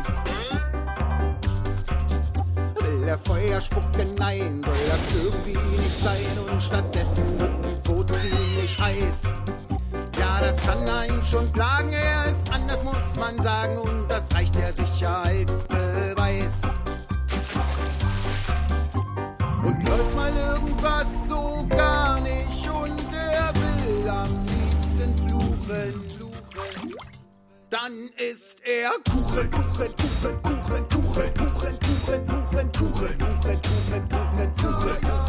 Will 2.80 3.08
er 3.08 3.18
Feuer 3.18 3.60
spucken? 3.60 4.14
Nein, 4.18 4.62
soll 4.64 4.74
das 4.88 5.22
irgendwie 5.22 5.76
nicht 5.76 6.02
sein 6.02 6.38
und 6.50 6.60
stattdessen 6.60 7.38
wird 7.38 7.52
die 7.64 7.88
Brot 7.88 8.10
ziemlich 8.20 8.78
heiß. 8.80 9.32
Ja, 10.34 10.40
das 10.40 10.56
kann 10.62 10.88
einen 10.88 11.22
schon 11.22 11.48
plagen, 11.52 11.92
er 11.92 12.26
ist 12.26 12.52
anders, 12.52 12.82
muss 12.82 13.16
man 13.16 13.40
sagen, 13.40 13.78
und 13.78 14.08
das 14.08 14.34
reicht 14.34 14.56
der 14.56 14.72
Sicherheitsbeweis. 14.72 16.62
Und 19.62 19.88
läuft 19.88 20.16
mal 20.16 20.32
irgendwas 20.36 21.28
so 21.28 21.64
gar 21.68 22.20
nicht 22.20 22.68
und 22.68 23.00
er 23.12 23.54
will 23.54 24.08
am 24.08 24.44
liebsten 24.46 25.16
fluchen, 25.28 26.10
fluchen. 26.10 26.94
Dann 27.70 27.92
ist 28.16 28.56
er 28.64 28.90
Kuchen, 29.08 29.48
Kuchen, 29.52 29.94
Kuchen, 29.96 30.42
Kuchen, 30.42 30.88
Kuchen, 30.88 31.32
Kuchen, 31.34 31.78
Kuchen, 31.78 31.78
Kuchen, 31.78 32.26
Kuchen, 32.26 32.26
Kuchen, 32.26 32.72
Kuchen, 32.72 32.72
Kuchen, 32.72 33.18
Kuchen, 33.20 33.62
Kuchen, 33.62 34.08
Kuchen, 34.08 34.56
Kuchen, 34.56 34.56
Kuchen, 34.56 35.23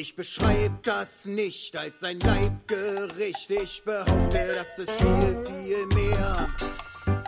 Ich 0.00 0.14
beschreib 0.14 0.84
das 0.84 1.24
nicht 1.24 1.76
als 1.76 2.04
ein 2.04 2.20
Leibgericht. 2.20 3.50
Ich 3.50 3.82
behaupte, 3.84 4.54
das 4.54 4.78
ist 4.78 4.92
viel, 4.92 5.44
viel 5.44 5.86
mehr. 5.86 6.48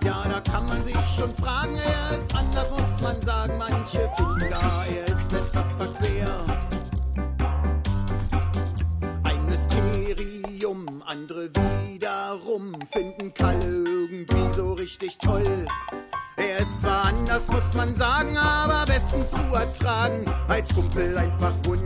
Ja, 0.04 0.24
da 0.30 0.40
kann 0.40 0.68
man 0.68 0.84
sich 0.84 0.94
schon 1.18 1.34
fragen, 1.42 1.76
er 1.76 2.16
ist 2.16 2.32
anders, 2.32 2.70
muss 2.70 3.00
man 3.02 3.20
sagen. 3.22 3.58
Manche 3.58 4.08
finden 4.16 4.50
da, 4.50 4.84
er 4.84 5.06
ist 5.08 5.32
etwas 5.32 5.74
verquer. 5.74 6.44
Ein 9.24 9.46
Mysterium, 9.46 11.02
andere 11.06 11.50
wiederum 11.88 12.78
finden 12.92 13.34
Kalle 13.34 13.66
irgendwie 13.66 14.54
so 14.54 14.74
richtig 14.74 15.18
toll. 15.18 15.66
Er 16.36 16.58
ist 16.58 16.80
zwar 16.80 17.06
anders, 17.06 17.48
muss 17.48 17.74
man 17.74 17.96
sagen, 17.96 18.36
aber 18.36 18.86
besten 18.86 19.28
zu 19.28 19.54
ertragen. 19.54 20.24
Als 20.46 20.72
Kumpel 20.72 21.18
einfach 21.18 21.52
wundervoll. 21.64 21.79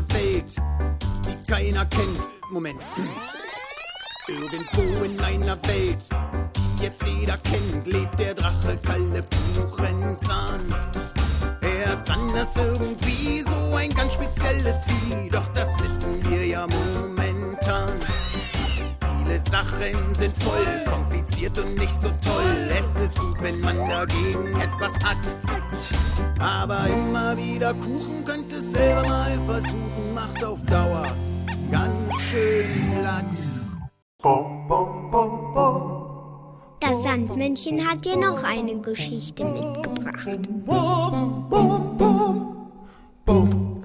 Einer 0.00 0.14
Welt, 0.14 0.56
die 1.26 1.50
keiner 1.50 1.84
kennt. 1.86 2.30
Moment. 2.50 2.80
Irgendwo 4.28 5.04
in 5.04 5.20
einer 5.20 5.56
Welt, 5.66 6.08
die 6.56 6.84
jetzt 6.84 7.06
jeder 7.06 7.36
kennt, 7.38 7.86
lebt 7.86 8.18
der 8.18 8.34
Drache 8.34 8.78
Kalle 8.82 9.24
Kuchenzahn. 9.54 10.74
Er 11.60 11.92
ist 11.92 12.10
anders 12.10 12.56
irgendwie, 12.56 13.42
so 13.42 13.74
ein 13.74 13.92
ganz 13.94 14.14
spezielles 14.14 14.84
Vieh, 14.84 15.30
doch 15.30 15.46
das 15.48 15.68
wissen 15.80 16.30
wir 16.30 16.46
ja 16.46 16.66
momentan. 16.66 17.90
Viele 19.18 19.40
Sachen 19.50 20.14
sind 20.14 20.36
voll 20.42 20.84
kompliziert 20.90 21.58
und 21.58 21.74
nicht 21.76 21.94
so 21.94 22.08
toll. 22.08 22.70
Es 22.78 22.96
ist 23.00 23.18
gut, 23.18 23.40
wenn 23.40 23.60
man 23.60 23.76
dagegen 23.88 24.60
etwas 24.60 24.94
hat. 25.04 25.18
Aber 26.38 26.86
immer 26.86 27.36
wieder 27.36 27.74
Kuchen 27.74 28.24
könnte 28.24 28.59
selber 28.80 29.08
mal 29.08 29.38
versuchen, 29.46 30.14
macht 30.14 30.44
auf 30.44 30.62
Dauer 30.64 31.16
ganz 31.70 32.22
schön 32.22 32.66
platt. 33.00 33.36
Das 36.80 37.02
Sandmännchen 37.02 37.88
hat 37.88 38.04
dir 38.04 38.16
noch 38.16 38.42
eine 38.42 38.78
Geschichte 38.80 39.44
mitgebracht. 39.44 40.40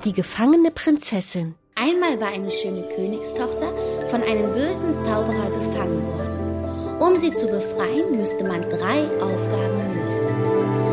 Die 0.06 0.14
gefangene 0.14 0.72
Prinzessin. 0.72 1.56
Einmal 1.76 2.20
war 2.22 2.32
eine 2.34 2.52
schöne 2.52 2.84
Königstochter 2.96 3.74
von 4.10 4.24
einem 4.24 4.54
bösen 4.54 4.94
Zauberer 5.02 5.50
gefangen 5.52 6.06
worden. 6.08 7.02
Um 7.02 7.16
sie 7.18 7.34
zu 7.34 7.48
befreien, 7.48 8.18
müsste 8.18 8.46
man 8.46 8.62
drei 8.62 9.00
Aufgaben 9.20 9.94
lösen. 9.94 10.85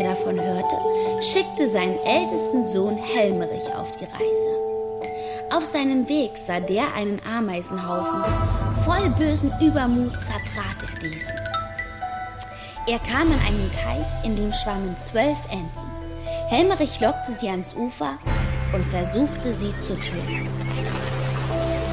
Der 0.00 0.14
davon 0.14 0.40
hörte, 0.40 0.76
schickte 1.20 1.68
seinen 1.68 1.98
ältesten 2.06 2.64
Sohn 2.64 2.96
Helmerich 2.96 3.74
auf 3.74 3.92
die 3.92 4.04
Reise. 4.04 5.50
Auf 5.50 5.66
seinem 5.66 6.08
Weg 6.08 6.30
sah 6.38 6.58
der 6.58 6.94
einen 6.94 7.20
Ameisenhaufen. 7.30 8.24
Voll 8.82 9.10
bösen 9.18 9.52
Übermut 9.60 10.16
zertrat 10.16 10.76
er 10.80 11.00
diesen. 11.00 11.38
Er 12.88 12.98
kam 13.00 13.30
an 13.30 13.40
einen 13.46 13.70
Teich, 13.72 14.24
in 14.24 14.36
dem 14.36 14.54
schwammen 14.54 14.96
zwölf 14.98 15.38
Enten. 15.50 15.90
Helmerich 16.48 16.98
lockte 17.00 17.32
sie 17.32 17.50
ans 17.50 17.74
Ufer 17.74 18.18
und 18.72 18.84
versuchte 18.84 19.52
sie 19.52 19.76
zu 19.76 19.96
töten. 19.96 20.48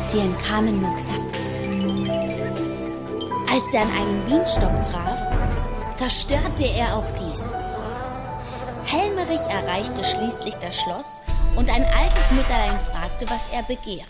Sie 0.05 0.19
entkamen 0.19 0.79
nur 0.79 0.95
knapp. 0.95 1.27
Als 3.51 3.73
er 3.73 3.81
an 3.81 3.91
einen 3.99 4.23
Bienenstock 4.27 4.81
traf, 4.91 5.19
zerstörte 5.97 6.63
er 6.63 6.95
auch 6.95 7.11
diesen. 7.11 7.66
Helmerich 8.87 9.41
erreichte 9.49 10.01
schließlich 10.01 10.55
das 10.55 10.79
Schloss 10.79 11.17
und 11.57 11.69
ein 11.69 11.83
altes 11.83 12.31
Mütterlein 12.31 12.79
fragte, 12.79 13.29
was 13.29 13.49
er 13.51 13.63
begehre. 13.63 14.05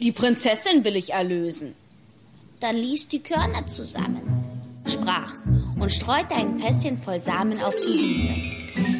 Die 0.00 0.12
Prinzessin 0.12 0.84
will 0.84 0.94
ich 0.94 1.12
erlösen. 1.12 1.74
Dann 2.60 2.76
ließ 2.76 3.08
die 3.08 3.24
Körner 3.24 3.66
zusammen, 3.66 4.82
sprach's 4.86 5.50
und 5.80 5.90
streute 5.90 6.36
ein 6.36 6.60
Fässchen 6.60 6.96
voll 6.96 7.18
Samen 7.18 7.60
auf 7.60 7.74
die 7.74 7.98
Wiese. 7.98 8.56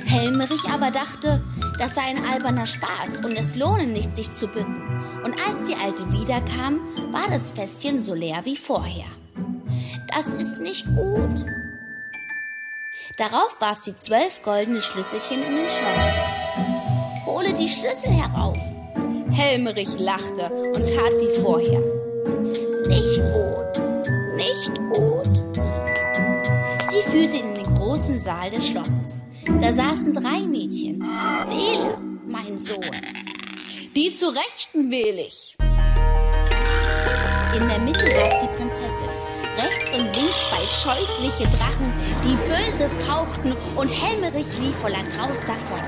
Helmerich 0.06 0.64
aber 0.68 0.90
dachte, 0.90 1.44
das 1.78 1.94
sei 1.94 2.02
ein 2.02 2.26
alberner 2.26 2.66
Spaß 2.66 3.24
und 3.24 3.38
es 3.38 3.54
lohne 3.54 3.86
nicht, 3.86 4.16
sich 4.16 4.32
zu 4.32 4.48
bücken. 4.48 4.82
Und 5.22 5.34
als 5.46 5.68
die 5.68 5.76
Alte 5.76 6.10
wiederkam, 6.10 6.80
war 7.12 7.28
das 7.28 7.52
Fässchen 7.52 8.02
so 8.02 8.14
leer 8.14 8.40
wie 8.44 8.56
vorher. 8.56 9.06
Das 10.08 10.28
ist 10.28 10.60
nicht 10.60 10.86
gut. 10.96 11.44
Darauf 13.16 13.56
warf 13.60 13.78
sie 13.78 13.96
zwölf 13.96 14.42
goldene 14.42 14.82
Schlüsselchen 14.82 15.42
in 15.42 15.56
den 15.56 15.70
Schloss. 15.70 17.24
Hole 17.24 17.54
die 17.54 17.68
Schlüssel 17.68 18.10
herauf. 18.10 18.58
Helmerich 19.32 19.98
lachte 19.98 20.50
und 20.50 20.86
tat 20.86 21.14
wie 21.18 21.40
vorher. 21.40 21.80
Nicht 22.86 23.22
gut, 23.32 23.82
nicht 24.36 24.74
gut. 24.90 25.34
Sie 26.90 27.00
führte 27.00 27.38
in 27.38 27.54
den 27.54 27.74
großen 27.76 28.18
Saal 28.18 28.50
des 28.50 28.68
Schlosses. 28.68 29.24
Da 29.62 29.72
saßen 29.72 30.12
drei 30.12 30.40
Mädchen. 30.40 31.00
Wähle, 31.00 31.98
mein 32.26 32.58
Sohn. 32.58 32.84
Die 33.94 34.14
zu 34.14 34.28
Rechten 34.28 34.90
wähle 34.90 35.22
ich. 35.22 35.56
In 37.58 37.66
der 37.66 37.78
Mitte 37.78 38.14
saß 38.14 38.40
die. 38.42 38.55
Rechts 39.56 39.94
und 39.94 40.14
links 40.14 40.50
zwei 40.50 40.94
scheußliche 40.94 41.44
Drachen, 41.56 41.90
die 42.24 42.36
böse 42.46 42.90
fauchten 43.06 43.56
und 43.74 43.88
Helmerich 43.88 44.58
lief 44.58 44.76
voller 44.76 45.02
Graus 45.16 45.46
davon. 45.46 45.80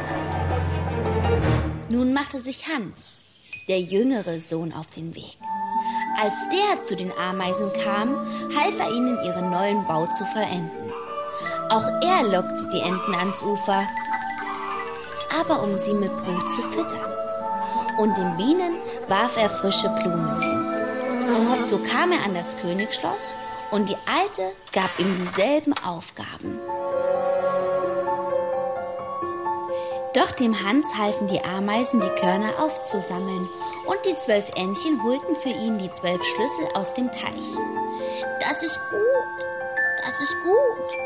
Nun 1.90 2.14
machte 2.14 2.40
sich 2.40 2.64
Hans, 2.66 3.22
der 3.68 3.80
jüngere 3.80 4.40
Sohn, 4.40 4.72
auf 4.72 4.86
den 4.86 5.14
Weg. 5.14 5.36
Als 6.18 6.48
der 6.48 6.80
zu 6.80 6.96
den 6.96 7.12
Ameisen 7.12 7.70
kam, 7.84 8.26
half 8.56 8.78
er 8.78 8.90
ihnen, 8.90 9.22
ihren 9.22 9.50
neuen 9.50 9.86
Bau 9.86 10.06
zu 10.06 10.24
vollenden. 10.24 10.92
Auch 11.68 11.84
er 12.02 12.26
lockte 12.26 12.70
die 12.72 12.80
Enten 12.80 13.14
ans 13.14 13.42
Ufer, 13.42 13.86
aber 15.38 15.62
um 15.62 15.76
sie 15.76 15.92
mit 15.92 16.16
Brot 16.16 16.48
zu 16.48 16.62
füttern. 16.62 17.12
Und 17.98 18.16
den 18.16 18.34
Bienen 18.38 18.76
warf 19.08 19.36
er 19.36 19.50
frische 19.50 19.90
Blumen 20.00 20.40
hin. 20.40 21.64
So 21.68 21.76
kam 21.78 22.12
er 22.12 22.24
an 22.24 22.34
das 22.34 22.56
Königsschloss 22.56 23.34
und 23.70 23.88
die 23.88 23.96
Alte 24.06 24.54
gab 24.72 24.90
ihm 24.98 25.16
dieselben 25.18 25.74
Aufgaben. 25.84 26.58
Doch 30.14 30.32
dem 30.32 30.66
Hans 30.66 30.96
halfen 30.96 31.28
die 31.28 31.44
Ameisen, 31.44 32.00
die 32.00 32.20
Körner 32.20 32.50
aufzusammeln, 32.60 33.48
und 33.86 33.98
die 34.06 34.16
zwölf 34.16 34.50
Entchen 34.56 35.02
holten 35.04 35.36
für 35.36 35.50
ihn 35.50 35.78
die 35.78 35.90
zwölf 35.90 36.22
Schlüssel 36.24 36.66
aus 36.74 36.94
dem 36.94 37.12
Teich. 37.12 37.56
Das 38.40 38.62
ist 38.62 38.80
gut, 38.90 39.46
das 40.04 40.20
ist 40.20 40.36
gut. 40.42 40.96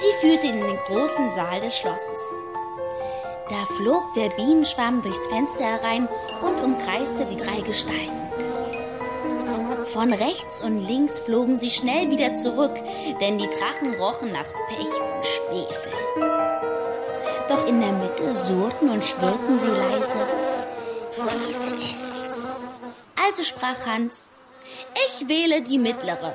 Sie 0.00 0.12
führte 0.20 0.46
ihn 0.48 0.58
in 0.58 0.66
den 0.66 0.78
großen 0.86 1.28
Saal 1.30 1.60
des 1.60 1.78
Schlosses. 1.78 2.32
Da 3.48 3.74
flog 3.76 4.12
der 4.14 4.28
Bienenschwarm 4.30 5.00
durchs 5.00 5.26
Fenster 5.28 5.64
herein 5.64 6.08
und 6.42 6.60
umkreiste 6.62 7.24
die 7.26 7.36
drei 7.36 7.60
Gestalten. 7.60 8.33
Von 9.94 10.12
rechts 10.12 10.60
und 10.60 10.78
links 10.88 11.20
flogen 11.20 11.56
sie 11.56 11.70
schnell 11.70 12.10
wieder 12.10 12.34
zurück, 12.34 12.74
denn 13.20 13.38
die 13.38 13.46
Drachen 13.46 13.94
rochen 13.94 14.32
nach 14.32 14.48
Pech 14.66 14.90
und 14.90 15.24
Schwefel. 15.24 15.92
Doch 17.48 17.64
in 17.68 17.78
der 17.78 17.92
Mitte 17.92 18.34
surrten 18.34 18.90
und 18.90 19.04
schwirrten 19.04 19.56
sie 19.56 19.68
leise. 19.68 20.18
Diese 21.46 21.76
ist's. 21.76 22.64
Also 23.24 23.44
sprach 23.44 23.86
Hans, 23.86 24.30
ich 24.96 25.28
wähle 25.28 25.62
die 25.62 25.78
mittlere. 25.78 26.34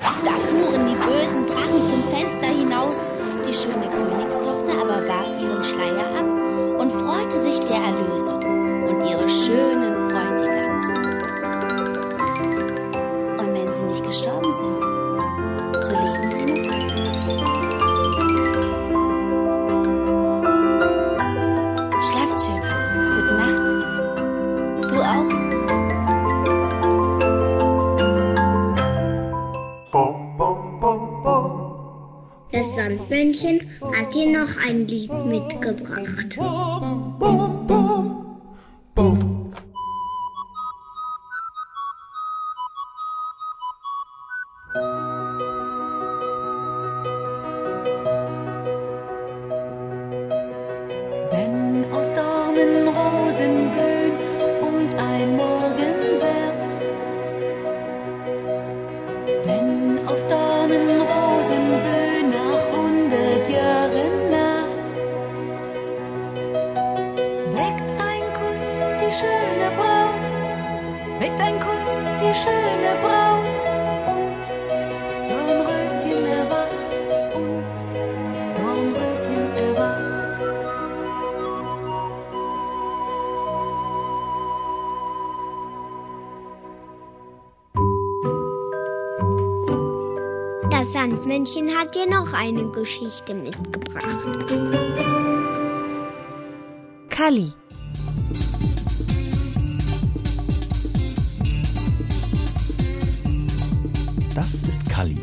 Da 0.00 0.30
fuhren 0.30 0.88
die 0.88 0.96
bösen 0.96 1.46
Drachen 1.46 1.86
zum 1.86 2.02
Fenster 2.04 2.46
hinaus. 2.46 3.06
Die 3.46 3.52
schöne 3.52 3.90
Königstochter 3.90 4.80
aber 4.80 5.06
warf 5.06 5.28
ihren 5.38 5.62
Schleier 5.62 6.06
ab 6.18 6.80
und 6.80 6.90
freute 6.90 7.38
sich 7.38 7.60
der 7.60 7.76
Erlösung 7.76 8.42
und 8.88 9.10
ihres 9.10 9.44
schönen 9.44 9.91
Sandmännchen 33.42 33.60
hat 33.96 34.14
dir 34.14 34.38
noch 34.38 34.56
ein 34.64 34.86
Lied 34.86 35.12
mitgebracht. 35.26 36.38
Wenn 51.30 51.92
aus 51.92 52.12
Dornen 52.12 52.88
Rosen 52.88 53.70
blühen 53.72 54.16
und 54.60 54.94
ein 54.94 55.36
Morgen 55.36 56.20
wird. 56.20 56.76
Wenn 59.44 60.06
aus 60.06 60.26
Sandmännchen 91.44 91.76
hat 91.76 91.94
dir 91.94 92.06
noch 92.08 92.32
eine 92.32 92.70
Geschichte 92.70 93.34
mitgebracht. 93.34 94.06
Kalli. 97.08 97.52
Das 104.34 104.54
ist 104.54 104.88
Kalli. 104.88 105.16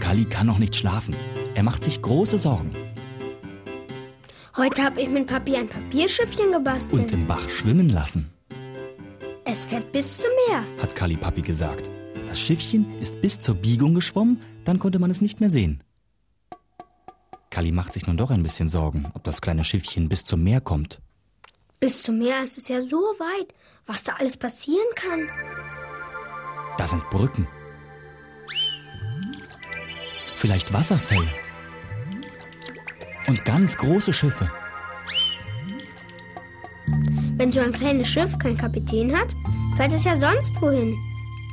Kalli 0.00 0.24
kann 0.24 0.46
noch 0.46 0.58
nicht 0.58 0.74
schlafen. 0.76 1.14
Er 1.54 1.62
macht 1.62 1.84
sich 1.84 2.00
große 2.00 2.38
Sorgen. 2.38 2.70
Heute 4.56 4.82
habe 4.82 5.00
ich 5.00 5.08
mit 5.08 5.26
Papi 5.26 5.56
ein 5.56 5.68
Papierschiffchen 5.68 6.52
gebastelt. 6.52 7.02
Und 7.02 7.12
im 7.12 7.26
Bach 7.26 7.48
schwimmen 7.48 7.90
lassen, 7.90 8.30
Es 9.44 9.66
fährt 9.66 9.92
bis 9.92 10.18
zum 10.18 10.30
Meer. 10.48 10.62
hat 10.82 10.94
Kali 10.94 11.16
Papi 11.16 11.42
gesagt. 11.42 11.90
Das 12.40 12.46
Schiffchen 12.46 12.98
ist 13.00 13.20
bis 13.20 13.38
zur 13.38 13.54
Biegung 13.54 13.92
geschwommen, 13.92 14.40
dann 14.64 14.78
konnte 14.78 14.98
man 14.98 15.10
es 15.10 15.20
nicht 15.20 15.40
mehr 15.40 15.50
sehen. 15.50 15.84
Kali 17.50 17.70
macht 17.70 17.92
sich 17.92 18.06
nun 18.06 18.16
doch 18.16 18.30
ein 18.30 18.42
bisschen 18.42 18.66
Sorgen, 18.66 19.12
ob 19.12 19.24
das 19.24 19.42
kleine 19.42 19.62
Schiffchen 19.62 20.08
bis 20.08 20.24
zum 20.24 20.42
Meer 20.42 20.62
kommt. 20.62 21.02
Bis 21.80 22.02
zum 22.02 22.18
Meer 22.18 22.42
ist 22.42 22.56
es 22.56 22.68
ja 22.68 22.80
so 22.80 22.96
weit, 22.96 23.52
was 23.84 24.04
da 24.04 24.14
alles 24.14 24.38
passieren 24.38 24.86
kann. 24.94 25.28
Da 26.78 26.86
sind 26.86 27.02
Brücken. 27.10 27.46
Vielleicht 30.36 30.72
Wasserfälle. 30.72 31.28
Und 33.26 33.44
ganz 33.44 33.76
große 33.76 34.14
Schiffe. 34.14 34.50
Wenn 37.36 37.52
so 37.52 37.60
ein 37.60 37.72
kleines 37.72 38.08
Schiff 38.08 38.38
keinen 38.38 38.56
Kapitän 38.56 39.14
hat, 39.14 39.28
fährt 39.76 39.92
es 39.92 40.04
ja 40.04 40.16
sonst 40.16 40.58
wohin. 40.62 40.96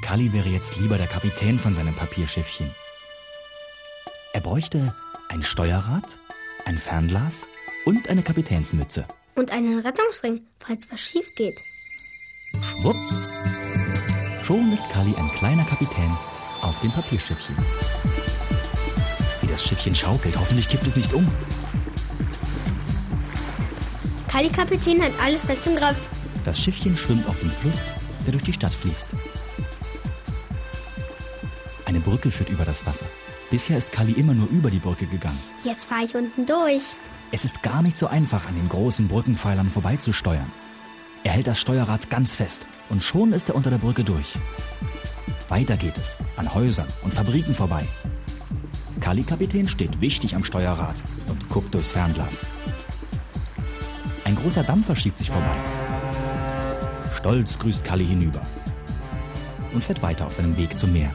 Kali 0.08 0.32
wäre 0.32 0.48
jetzt 0.48 0.78
lieber 0.78 0.98
der 0.98 1.08
Kapitän 1.08 1.60
von 1.60 1.74
seinem 1.74 1.94
Papierschiffchen. 1.94 2.72
Er 4.32 4.40
bräuchte 4.40 4.96
ein 5.28 5.44
Steuerrad, 5.44 6.18
ein 6.64 6.78
Fernglas 6.78 7.46
und 7.84 8.08
eine 8.08 8.24
Kapitänsmütze. 8.24 9.06
Und 9.36 9.52
einen 9.52 9.80
Rettungsring, 9.80 10.44
falls 10.60 10.90
was 10.90 11.02
schief 11.02 11.26
geht. 11.36 11.60
Schwupps! 12.54 13.44
Schon 14.44 14.72
ist 14.72 14.88
Kali 14.88 15.14
ein 15.14 15.30
kleiner 15.36 15.66
Kapitän 15.66 16.18
auf 16.62 16.80
dem 16.80 16.94
Papierschiffchen. 16.94 17.58
Wie 19.42 19.48
das 19.48 19.62
Schiffchen 19.62 19.94
schaukelt, 19.94 20.40
hoffentlich 20.40 20.70
kippt 20.70 20.88
es 20.88 20.96
nicht 20.96 21.14
um. 21.14 21.28
Kali 24.30 24.48
Kapitän 24.48 25.02
hat 25.02 25.12
alles 25.22 25.44
fest 25.44 25.68
im 25.68 25.76
Griff. 25.76 26.00
Das 26.46 26.58
Schiffchen 26.58 26.96
schwimmt 26.96 27.28
auf 27.28 27.38
dem 27.42 27.52
Fluss, 27.52 27.88
der 28.26 28.32
durch 28.32 28.46
die 28.46 28.54
Stadt 28.54 28.74
fließt. 28.74 29.10
Eine 31.88 32.02
Brücke 32.02 32.32
führt 32.32 32.50
über 32.50 32.66
das 32.66 32.86
Wasser. 32.86 33.06
Bisher 33.50 33.78
ist 33.78 33.94
Kali 33.94 34.12
immer 34.12 34.34
nur 34.34 34.50
über 34.50 34.70
die 34.70 34.80
Brücke 34.80 35.06
gegangen. 35.06 35.40
Jetzt 35.64 35.86
fahre 35.86 36.04
ich 36.04 36.16
unten 36.16 36.46
durch. 36.46 36.84
Es 37.32 37.46
ist 37.46 37.64
gar 37.64 37.82
nicht 37.82 37.98
so 37.98 38.08
einfach, 38.08 38.46
an 38.46 38.56
den 38.56 38.68
großen 38.68 39.08
Brückenpfeilern 39.08 39.72
vorbeizusteuern. 39.72 40.52
Er 41.24 41.32
hält 41.32 41.48
das 41.48 41.62
Steuerrad 41.62 42.10
ganz 42.10 42.36
fest 42.36 42.68
und 42.90 43.04
schon 43.04 43.32
ist 43.32 43.48
er 43.48 43.56
unter 43.56 43.70
der 43.70 43.78
Brücke 43.78 44.04
durch. 44.04 44.34
Weiter 45.48 45.78
geht 45.78 45.98
es, 45.98 46.18
an 46.36 46.54
Häusern 46.54 46.88
und 47.04 47.14
Fabriken 47.14 47.56
vorbei. 47.56 47.88
Kali 49.00 49.24
Kapitän 49.24 49.70
steht 49.70 50.02
wichtig 50.02 50.36
am 50.36 50.44
Steuerrad 50.44 50.98
und 51.30 51.48
guckt 51.48 51.74
durchs 51.74 51.92
Fernglas. 51.92 52.46
Ein 54.26 54.36
großer 54.36 54.64
Dampfer 54.64 54.98
schiebt 54.98 55.20
sich 55.20 55.32
vorbei. 55.32 55.56
Stolz 57.16 57.58
grüßt 57.60 57.86
Kali 57.86 58.06
hinüber 58.06 58.42
und 59.72 59.86
fährt 59.86 60.02
weiter 60.02 60.26
auf 60.28 60.34
seinem 60.34 60.58
Weg 60.58 60.78
zum 60.78 60.92
Meer. 60.92 61.14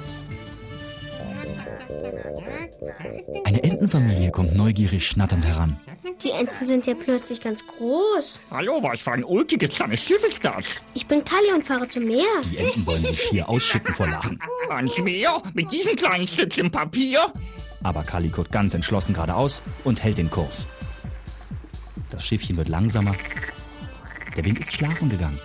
Entenfamilie 3.83 4.31
kommt 4.31 4.55
neugierig 4.55 5.09
schnatternd 5.09 5.45
heran. 5.45 5.77
Die 6.23 6.31
Enten 6.31 6.65
sind 6.65 6.87
ja 6.87 6.95
plötzlich 6.95 7.41
ganz 7.41 7.67
groß. 7.67 8.41
Hallo, 8.49 8.81
was 8.81 9.01
für 9.01 9.11
ein 9.11 9.25
ulkiges 9.25 9.75
kleines 9.75 10.05
Schiff 10.05 10.23
ist 10.23 10.39
das? 10.45 10.81
Ich 10.95 11.05
bin 11.09 11.25
Kali 11.25 11.53
und 11.53 11.65
fahre 11.65 11.89
zum 11.89 12.05
Meer. 12.05 12.23
Die 12.45 12.59
Enten 12.59 12.87
wollen 12.87 13.05
sich 13.05 13.21
schier 13.21 13.49
ausschicken 13.49 13.93
vor 13.93 14.07
Lachen. 14.07 14.39
Ans 14.71 14.97
Meer? 14.99 15.43
Mit 15.55 15.73
diesem 15.73 15.97
kleinen 15.97 16.29
Stückchen 16.29 16.71
Papier? 16.71 17.33
Aber 17.83 18.05
Kali 18.05 18.29
guckt 18.29 18.53
ganz 18.53 18.73
entschlossen 18.73 19.15
geradeaus 19.15 19.63
und 19.83 20.01
hält 20.01 20.19
den 20.19 20.31
Kurs. 20.31 20.65
Das 22.11 22.25
Schiffchen 22.25 22.57
wird 22.57 22.69
langsamer. 22.69 23.17
Der 24.37 24.45
Wind 24.45 24.61
ist 24.61 24.73
schlafen 24.73 25.09
gegangen. 25.09 25.41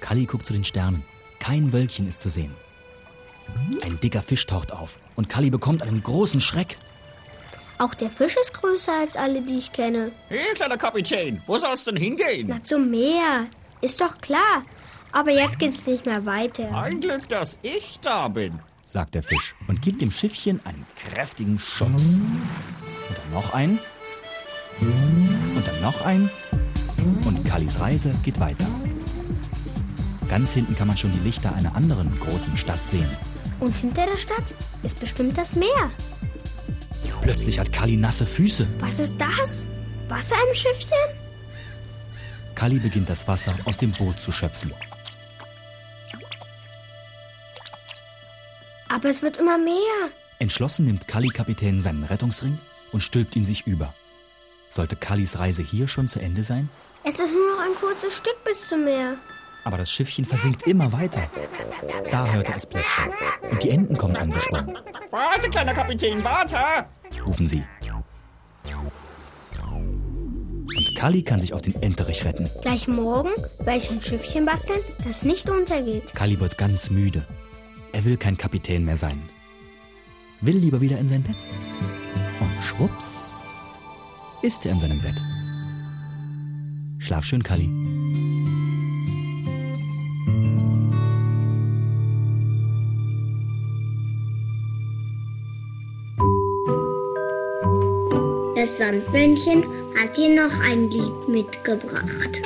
Kali 0.00 0.24
guckt 0.24 0.46
zu 0.46 0.52
den 0.52 0.64
Sternen. 0.64 1.04
Kein 1.38 1.72
Wölkchen 1.72 2.08
ist 2.08 2.22
zu 2.22 2.28
sehen. 2.28 2.50
Ein 3.84 3.96
dicker 4.00 4.20
Fisch 4.20 4.46
taucht 4.46 4.72
auf 4.72 4.98
und 5.14 5.28
Kali 5.28 5.50
bekommt 5.50 5.82
einen 5.82 6.02
großen 6.02 6.40
Schreck. 6.40 6.76
Auch 7.78 7.94
der 7.94 8.10
Fisch 8.10 8.36
ist 8.40 8.52
größer 8.54 8.92
als 8.92 9.16
alle, 9.16 9.40
die 9.40 9.56
ich 9.58 9.72
kenne. 9.72 10.10
Hey, 10.28 10.52
kleiner 10.54 10.76
Kapitän, 10.76 11.40
wo 11.46 11.56
soll's 11.58 11.84
denn 11.84 11.96
hingehen? 11.96 12.48
Na, 12.48 12.62
zum 12.62 12.90
Meer. 12.90 13.46
Ist 13.80 14.00
doch 14.00 14.18
klar. 14.20 14.64
Aber 15.12 15.30
jetzt 15.30 15.58
geht's 15.58 15.86
nicht 15.86 16.04
mehr 16.04 16.26
weiter. 16.26 16.74
Ein 16.74 17.00
Glück, 17.00 17.28
dass 17.28 17.56
ich 17.62 17.98
da 18.00 18.28
bin. 18.28 18.58
sagt 18.84 19.14
der 19.14 19.22
Fisch 19.22 19.54
und 19.68 19.80
gibt 19.80 20.00
dem 20.00 20.10
Schiffchen 20.10 20.60
einen 20.64 20.84
kräftigen 21.10 21.58
Schubs. 21.58 22.14
Und 22.14 23.16
dann 23.16 23.32
noch 23.32 23.54
einen. 23.54 23.78
Und 24.80 25.66
dann 25.66 25.80
noch 25.80 26.04
einen. 26.04 26.28
Und 27.24 27.44
Kallis 27.48 27.78
Reise 27.80 28.12
geht 28.24 28.40
weiter. 28.40 28.66
Ganz 30.28 30.52
hinten 30.52 30.76
kann 30.76 30.88
man 30.88 30.98
schon 30.98 31.12
die 31.12 31.24
Lichter 31.26 31.54
einer 31.54 31.74
anderen 31.74 32.18
großen 32.20 32.56
Stadt 32.58 32.86
sehen. 32.86 33.08
Und 33.60 33.76
hinter 33.78 34.06
der 34.06 34.16
Stadt 34.16 34.54
ist 34.82 35.00
bestimmt 35.00 35.38
das 35.38 35.54
Meer. 35.54 35.90
Plötzlich 37.22 37.58
hat 37.58 37.72
Kalli 37.72 37.96
nasse 37.96 38.26
Füße. 38.26 38.66
Was 38.80 38.98
ist 38.98 39.16
das? 39.18 39.66
Wasser 40.08 40.36
im 40.48 40.54
Schiffchen? 40.54 40.96
Kalli 42.54 42.78
beginnt 42.78 43.08
das 43.08 43.28
Wasser 43.28 43.54
aus 43.64 43.78
dem 43.78 43.92
Boot 43.92 44.20
zu 44.20 44.32
schöpfen. 44.32 44.72
Aber 48.88 49.08
es 49.08 49.22
wird 49.22 49.36
immer 49.36 49.58
mehr. 49.58 50.10
Entschlossen 50.38 50.86
nimmt 50.86 51.06
Kalli-Kapitän 51.08 51.80
seinen 51.82 52.04
Rettungsring 52.04 52.58
und 52.92 53.02
stülpt 53.02 53.36
ihn 53.36 53.46
sich 53.46 53.66
über. 53.66 53.92
Sollte 54.70 54.96
Kallis 54.96 55.38
Reise 55.38 55.62
hier 55.62 55.88
schon 55.88 56.08
zu 56.08 56.20
Ende 56.20 56.44
sein? 56.44 56.68
Es 57.04 57.18
ist 57.18 57.32
nur 57.32 57.56
noch 57.56 57.62
ein 57.62 57.74
kurzes 57.80 58.16
Stück 58.16 58.42
bis 58.44 58.68
zum 58.68 58.84
Meer. 58.84 59.16
Aber 59.68 59.76
das 59.76 59.92
Schiffchen 59.92 60.24
versinkt 60.24 60.66
immer 60.66 60.90
weiter. 60.94 61.20
Da 62.10 62.32
hört 62.32 62.48
er 62.48 62.56
es 62.56 62.64
plätschern. 62.64 63.10
Und 63.50 63.62
die 63.62 63.68
Enten 63.68 63.98
kommen 63.98 64.16
angeschwommen, 64.16 64.78
Warte, 65.10 65.50
kleiner 65.50 65.74
Kapitän, 65.74 66.24
warte! 66.24 66.56
rufen 67.26 67.46
sie. 67.46 67.62
Und 70.64 70.96
Kalli 70.96 71.22
kann 71.22 71.42
sich 71.42 71.52
auf 71.52 71.60
den 71.60 71.74
Enterich 71.82 72.24
retten. 72.24 72.48
Gleich 72.62 72.88
morgen 72.88 73.28
werde 73.58 73.76
ich 73.76 73.90
ein 73.90 74.00
Schiffchen 74.00 74.46
basteln, 74.46 74.80
das 75.06 75.22
nicht 75.22 75.50
untergeht. 75.50 76.14
Kalli 76.14 76.40
wird 76.40 76.56
ganz 76.56 76.88
müde. 76.88 77.26
Er 77.92 78.06
will 78.06 78.16
kein 78.16 78.38
Kapitän 78.38 78.86
mehr 78.86 78.96
sein. 78.96 79.20
Will 80.40 80.56
lieber 80.56 80.80
wieder 80.80 80.96
in 80.96 81.08
sein 81.08 81.22
Bett. 81.22 81.44
Und 82.40 82.52
schwupps 82.62 83.34
ist 84.40 84.64
er 84.64 84.72
in 84.72 84.80
seinem 84.80 85.02
Bett. 85.02 85.20
Schlaf 87.00 87.24
schön, 87.24 87.42
Kalli. 87.42 87.68
Das 98.58 98.76
Sandmännchen 98.76 99.62
hat 99.96 100.16
dir 100.16 100.30
noch 100.30 100.60
ein 100.64 100.90
Lied 100.90 101.28
mitgebracht. 101.28 102.42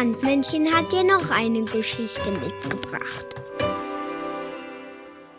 Sandmännchen 0.00 0.74
hat 0.74 0.90
dir 0.92 1.04
noch 1.04 1.30
eine 1.30 1.62
Geschichte 1.62 2.30
mitgebracht. 2.30 3.26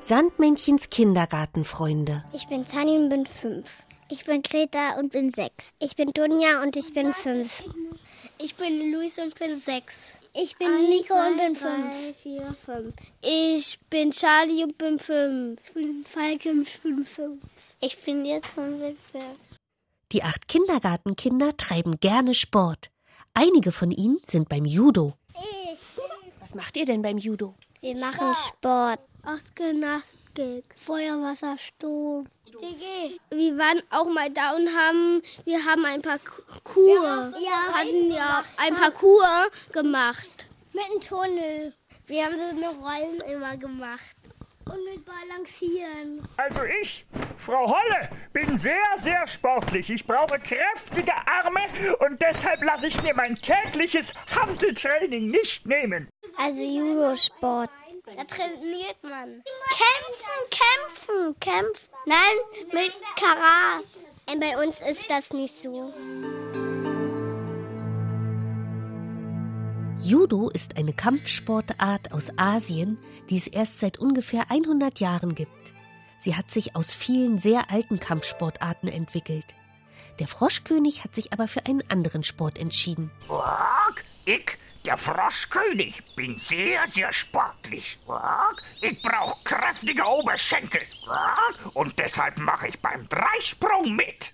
Sandmännchens 0.01 0.91
Kindergartenfreunde. 0.91 2.23
Ich 2.31 2.47
bin 2.47 2.63
Tani 2.67 2.91
und 2.91 3.09
bin 3.09 3.25
fünf. 3.25 3.67
Ich 4.11 4.23
bin 4.23 4.43
Greta 4.43 4.99
und 4.99 5.11
bin 5.11 5.31
sechs. 5.31 5.71
Ich 5.79 5.95
bin 5.95 6.11
Dunja 6.13 6.61
und 6.61 6.75
ich 6.75 6.93
bin 6.93 7.11
fünf. 7.11 7.63
Ich 8.37 8.53
bin 8.53 8.93
Luis 8.93 9.17
und 9.17 9.33
bin 9.39 9.59
sechs. 9.59 10.13
Ich 10.35 10.55
bin 10.59 10.67
Eins, 10.67 10.89
Nico 10.89 11.15
und 11.15 11.37
bin 11.37 11.53
drei, 11.55 11.59
fünf. 11.59 12.17
Vier, 12.21 12.55
fünf. 12.63 12.93
Ich 13.23 13.79
bin 13.89 14.11
Charlie 14.11 14.63
und 14.63 14.77
bin 14.77 14.99
fünf. 14.99 15.59
Ich 15.65 15.73
bin 15.73 16.05
Falke 16.07 16.51
und 16.51 16.83
bin 16.83 17.05
fünf. 17.07 17.41
Ich 17.79 17.97
bin 18.03 18.25
jetzt 18.25 18.55
und 18.55 18.79
bin 18.79 18.95
fünf. 19.11 19.39
Die 20.11 20.21
acht 20.21 20.47
Kindergartenkinder 20.47 21.57
treiben 21.57 21.99
gerne 21.99 22.35
Sport. 22.35 22.90
Einige 23.33 23.71
von 23.71 23.91
ihnen 23.91 24.19
sind 24.25 24.49
beim 24.49 24.65
Judo. 24.65 25.13
Was 26.39 26.53
macht 26.53 26.75
ihr 26.77 26.85
denn 26.85 27.01
beim 27.01 27.17
Judo? 27.17 27.55
Wir 27.79 27.95
machen 27.95 28.35
Sport. 28.47 28.99
Aus 29.23 29.53
Gymnastik, 29.53 30.65
Feuerwasser, 30.75 31.55
Sturm. 31.57 32.27
Wir 33.29 33.57
waren 33.57 33.81
auch 33.91 34.09
mal 34.09 34.29
da 34.31 34.55
und 34.55 34.67
haben, 34.75 35.21
wir 35.45 35.63
haben 35.63 35.85
ein 35.85 36.01
Parcours, 36.01 37.35
Ja, 37.39 37.73
hatten 37.73 38.11
ja 38.11 38.43
ein 38.57 38.75
Parcours 38.75 39.49
gemacht. 39.71 40.47
Mit 40.73 40.83
einem 40.85 41.01
Tunnel. 41.01 41.73
Wir 42.07 42.25
haben 42.25 42.33
so 42.33 42.49
eine 42.57 42.69
Rollen 42.79 43.21
immer 43.31 43.55
gemacht. 43.57 44.15
Und 44.69 44.85
mit 44.85 45.05
Balancieren. 45.05 46.21
Also 46.37 46.61
ich, 46.81 47.05
Frau 47.37 47.67
Holle, 47.67 48.09
bin 48.33 48.57
sehr, 48.57 48.83
sehr 48.95 49.25
sportlich. 49.27 49.89
Ich 49.89 50.05
brauche 50.05 50.39
kräftige 50.39 51.13
Arme 51.25 51.61
und 51.99 52.21
deshalb 52.21 52.63
lasse 52.63 52.87
ich 52.87 53.01
mir 53.01 53.13
mein 53.13 53.35
tägliches 53.35 54.13
Handeltraining 54.35 55.27
nicht 55.27 55.65
nehmen. 55.65 56.09
Also 56.37 56.61
Judo-Sport. 56.61 57.69
Da 58.05 58.23
trainiert 58.23 59.01
man. 59.03 59.43
Kämpfen, 59.69 60.49
kämpfen, 60.49 61.39
kämpfen. 61.39 61.89
Nein, 62.05 62.37
mit 62.71 62.93
Karat. 63.15 63.85
Und 64.31 64.39
bei 64.39 64.57
uns 64.57 64.79
ist 64.81 65.09
das 65.09 65.31
nicht 65.31 65.55
so. 65.55 65.93
Judo 70.03 70.49
ist 70.49 70.77
eine 70.77 70.93
Kampfsportart 70.93 72.11
aus 72.11 72.31
Asien, 72.35 72.97
die 73.29 73.37
es 73.37 73.45
erst 73.45 73.79
seit 73.79 73.99
ungefähr 73.99 74.49
100 74.49 74.99
Jahren 74.99 75.35
gibt. 75.35 75.51
Sie 76.19 76.35
hat 76.35 76.49
sich 76.49 76.75
aus 76.75 76.95
vielen 76.95 77.37
sehr 77.37 77.69
alten 77.69 77.99
Kampfsportarten 77.99 78.89
entwickelt. 78.89 79.45
Der 80.19 80.27
Froschkönig 80.27 81.03
hat 81.03 81.13
sich 81.13 81.31
aber 81.33 81.47
für 81.47 81.67
einen 81.67 81.83
anderen 81.89 82.23
Sport 82.23 82.57
entschieden. 82.57 83.11
Ich, 84.25 84.57
der 84.85 84.97
Froschkönig, 84.97 86.01
bin 86.15 86.35
sehr, 86.37 86.87
sehr 86.87 87.13
sportlich. 87.13 87.99
Ich 88.81 89.01
brauche 89.03 89.43
kräftige 89.43 90.03
Oberschenkel. 90.03 90.81
Und 91.75 91.97
deshalb 91.99 92.39
mache 92.39 92.69
ich 92.69 92.79
beim 92.79 93.07
Dreisprung 93.07 93.95
mit. 93.95 94.31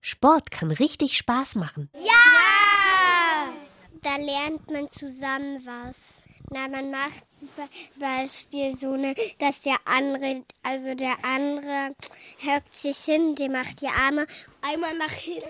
Sport 0.00 0.50
kann 0.50 0.70
richtig 0.70 1.16
Spaß 1.16 1.54
machen. 1.54 1.88
Ja! 1.94 3.52
Da 4.02 4.16
lernt 4.16 4.70
man 4.70 4.90
zusammen 4.90 5.64
was. 5.64 5.96
Na, 6.52 6.66
man 6.66 6.90
macht 6.90 7.30
zum 7.30 7.48
Beispiel 7.96 8.76
so 8.76 8.94
eine, 8.94 9.14
dass 9.38 9.60
der 9.60 9.76
andere, 9.84 10.42
also 10.64 10.94
der 10.94 11.14
andere 11.22 11.94
hockt 12.44 12.74
sich 12.74 12.98
hin, 12.98 13.36
der 13.36 13.50
macht 13.50 13.80
die 13.80 13.86
Arme 13.86 14.26
einmal 14.60 14.96
nach 14.98 15.12
hinten, 15.12 15.46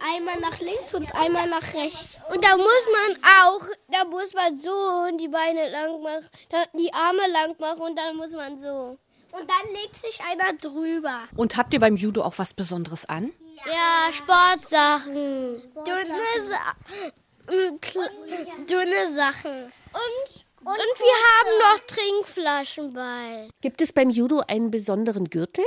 einmal 0.00 0.40
nach 0.40 0.58
links 0.60 0.94
und 0.94 1.14
einmal 1.14 1.46
nach 1.46 1.74
rechts. 1.74 2.22
Und 2.32 2.42
da 2.42 2.56
muss 2.56 2.86
man 2.90 3.22
auch, 3.44 3.66
da 3.88 4.04
muss 4.04 4.32
man 4.32 4.58
so 4.60 5.16
die 5.18 5.28
Beine 5.28 5.68
lang 5.68 6.00
machen, 6.00 6.28
die 6.72 6.94
Arme 6.94 7.26
lang 7.30 7.54
machen 7.58 7.82
und 7.82 7.98
dann 7.98 8.16
muss 8.16 8.32
man 8.32 8.58
so. 8.62 8.98
Und 9.32 9.48
dann 9.48 9.72
legt 9.74 9.96
sich 9.96 10.20
einer 10.22 10.52
drüber. 10.58 11.20
Und 11.36 11.56
habt 11.56 11.72
ihr 11.72 11.80
beim 11.80 11.96
Judo 11.96 12.22
auch 12.22 12.34
was 12.38 12.52
Besonderes 12.54 13.04
an? 13.06 13.30
Ja, 13.66 14.12
Sportsachen. 14.12 15.62
Dünne, 15.74 16.48
Sa 16.48 17.52
m, 17.52 17.78
kl- 17.80 18.66
dünne 18.66 19.14
Sachen. 19.14 19.72
Und, 19.92 20.44
und, 20.66 20.76
wir 20.98 21.16
haben 21.26 21.58
noch 21.58 21.80
Trinkflaschen 21.86 22.92
bei. 22.92 23.48
Gibt 23.60 23.80
es 23.80 23.92
beim 23.92 24.10
Judo 24.10 24.42
einen 24.46 24.70
besonderen 24.70 25.28
Gürtel? 25.30 25.64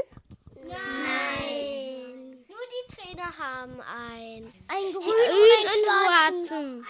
Nein. 0.68 2.46
Nur 2.48 2.58
die 2.70 2.96
Trainer 2.96 3.38
haben 3.38 3.80
einen. 3.82 4.46
Ein 4.68 4.92
grün 4.94 5.04
und 5.04 6.44
und 6.44 6.48
schwarzen. 6.48 6.86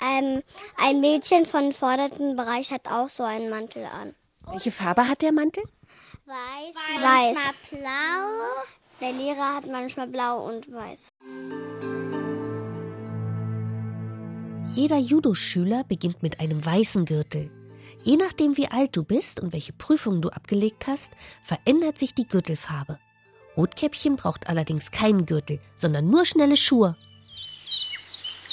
Ähm, 0.00 0.42
ein 0.78 1.00
Mädchen 1.00 1.44
von 1.46 1.72
vorderten 1.72 2.36
Bereich 2.36 2.70
hat 2.70 2.86
auch 2.88 3.08
so 3.08 3.22
einen 3.24 3.50
Mantel 3.50 3.84
an. 3.84 4.14
Welche 4.50 4.70
Farbe 4.72 5.06
hat 5.08 5.22
der 5.22 5.32
Mantel? 5.32 5.62
Weiß, 6.28 6.74
Weiß. 7.02 7.34
manchmal 7.34 7.54
blau. 7.70 8.62
Der 9.00 9.12
Lehrer 9.12 9.54
hat 9.54 9.66
manchmal 9.66 10.08
blau 10.08 10.44
und 10.46 10.70
weiß. 10.70 11.08
Jeder 14.74 14.98
Judo-Schüler 14.98 15.84
beginnt 15.84 16.22
mit 16.22 16.38
einem 16.40 16.62
weißen 16.62 17.06
Gürtel. 17.06 17.50
Je 18.02 18.16
nachdem, 18.16 18.58
wie 18.58 18.68
alt 18.68 18.94
du 18.94 19.04
bist 19.04 19.40
und 19.40 19.54
welche 19.54 19.72
Prüfungen 19.72 20.20
du 20.20 20.28
abgelegt 20.28 20.86
hast, 20.86 21.14
verändert 21.42 21.96
sich 21.96 22.12
die 22.12 22.28
Gürtelfarbe. 22.28 22.98
Rotkäppchen 23.56 24.16
braucht 24.16 24.50
allerdings 24.50 24.90
keinen 24.90 25.24
Gürtel, 25.24 25.60
sondern 25.76 26.10
nur 26.10 26.26
schnelle 26.26 26.58
Schuhe. 26.58 26.94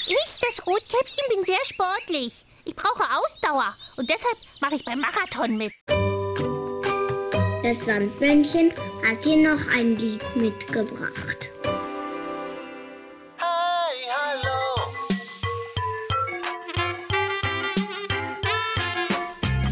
Ich, 0.06 0.40
das 0.40 0.66
Rotkäppchen, 0.66 1.24
bin 1.28 1.44
sehr 1.44 1.62
sportlich. 1.66 2.46
Ich 2.64 2.74
brauche 2.74 3.04
Ausdauer 3.18 3.76
und 3.98 4.08
deshalb 4.08 4.38
mache 4.62 4.76
ich 4.76 4.84
beim 4.86 5.00
Marathon 5.00 5.58
mit. 5.58 5.74
Das 7.62 7.84
Sandmännchen 7.84 8.70
hat 9.08 9.24
dir 9.24 9.36
noch 9.36 9.60
ein 9.74 9.96
Lied 9.96 10.22
mitgebracht. 10.36 11.50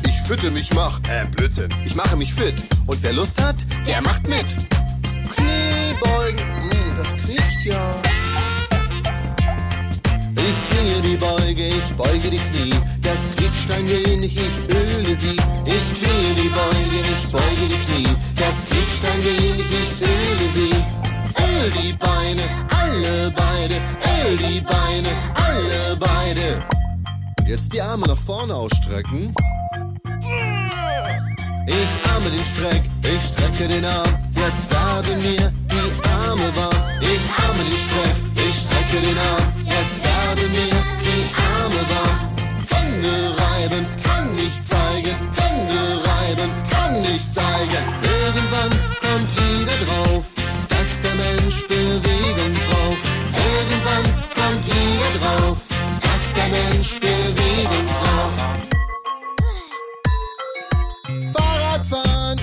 Ich 0.06 0.28
fütte 0.28 0.50
mich, 0.50 0.72
mach, 0.72 0.98
äh, 1.08 1.26
Blödsinn. 1.36 1.68
Ich 1.84 1.94
mache 1.94 2.16
mich 2.16 2.32
fit. 2.32 2.54
Und 2.86 3.02
wer 3.02 3.12
Lust 3.12 3.40
hat, 3.42 3.56
der 3.86 4.00
macht 4.02 4.26
mit. 4.28 4.46
Kniebeugen, 5.36 6.68
mm, 6.68 6.96
das 6.96 7.08
quietscht 7.22 7.66
ja. 7.66 8.13
Ich 10.36 10.56
knie 10.68 11.00
die 11.02 11.16
Beuge, 11.16 11.66
ich 11.68 11.96
beuge 11.96 12.30
die 12.30 12.38
Knie. 12.38 12.74
Das 13.02 13.20
quietscht 13.36 13.70
ein 13.70 13.88
wenig, 13.88 14.36
ich 14.36 14.74
öle 14.74 15.14
sie. 15.14 15.36
Ich 15.64 15.86
knie 15.98 16.34
die 16.36 16.48
Beuge, 16.48 16.98
ich 17.12 17.32
beuge 17.32 17.66
die 17.68 17.80
Knie. 17.84 18.16
Das 18.36 18.56
quietscht 18.68 19.04
ein 19.04 19.24
wenig, 19.24 19.66
ich 19.82 20.00
öle 20.02 20.48
sie. 20.52 20.74
Öl 21.42 21.70
die 21.70 21.92
Beine, 21.94 22.42
alle 22.70 23.30
beide. 23.30 23.74
Öl 24.26 24.36
die 24.36 24.60
Beine, 24.60 25.08
alle 25.34 25.96
beide. 25.98 26.62
Und 27.40 27.48
jetzt 27.48 27.72
die 27.72 27.80
Arme 27.80 28.06
nach 28.06 28.18
vorne 28.18 28.54
ausstrecken. 28.54 29.34
Ich 31.66 32.10
arme 32.12 32.30
den 32.30 32.44
Streck, 32.44 32.82
ich 33.02 33.22
strecke 33.22 33.66
den 33.68 33.84
Arm, 33.84 34.06
jetzt 34.34 34.70
werden 34.70 35.22
mir 35.22 35.52
die 35.70 36.08
Arme 36.08 36.54
warm. 36.54 36.84
Ich 37.00 37.24
arme 37.42 37.64
den 37.64 37.78
Streck, 37.78 38.16
ich 38.36 38.54
strecke 38.54 39.00
den 39.00 39.18
Arm, 39.18 39.63
jetzt 39.84 40.04
werden 40.04 40.50
mir 40.52 40.76
die 41.04 41.24
Arme 41.52 41.82
warm. 41.92 42.20
Hände 42.72 43.14
reiben, 43.42 43.86
kann 44.02 44.34
nicht 44.34 44.64
zeigen, 44.64 45.16
Hände 45.40 45.80
reiben, 46.08 46.50
kann 46.70 47.02
nicht 47.02 47.28
zeigen. 47.32 47.84
Irgendwann 48.02 48.72
kommt 49.04 49.28
jeder 49.42 49.78
drauf, 49.84 50.24
dass 50.68 50.90
der 51.04 51.14
Mensch 51.14 51.58
Bewegung 51.68 52.54
braucht. 52.68 53.04
Irgendwann 53.52 54.06
kommt 54.38 54.64
jeder 54.72 55.12
drauf, 55.18 55.58
dass 56.00 56.24
der 56.36 56.48
Mensch 56.56 56.92
Bewegung 57.00 57.86
braucht. 58.00 58.40
Fahrradfahren, 61.34 62.40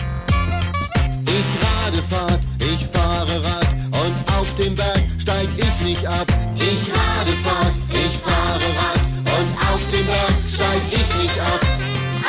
ich 1.26 1.50
Radefahrt, 1.66 2.44
ich 2.60 2.86
fahre 2.86 3.44
Rad 3.44 3.72
und 4.04 4.16
auf 4.38 4.56
dem 4.56 4.76
Berg 4.76 5.04
steig 5.20 5.50
ich 5.58 5.82
nicht 5.82 6.06
ab. 6.06 6.30
Ich 7.42 7.48
Radefahrt, 7.48 7.74
ich 7.89 8.18
fahre 8.18 8.70
Rad 8.78 9.02
und 9.26 9.50
auf 9.74 9.82
dem 9.92 10.06
Berg 10.06 10.38
steig 10.48 10.82
ich 10.92 11.22
nicht 11.22 11.39
ab. 11.39 11.62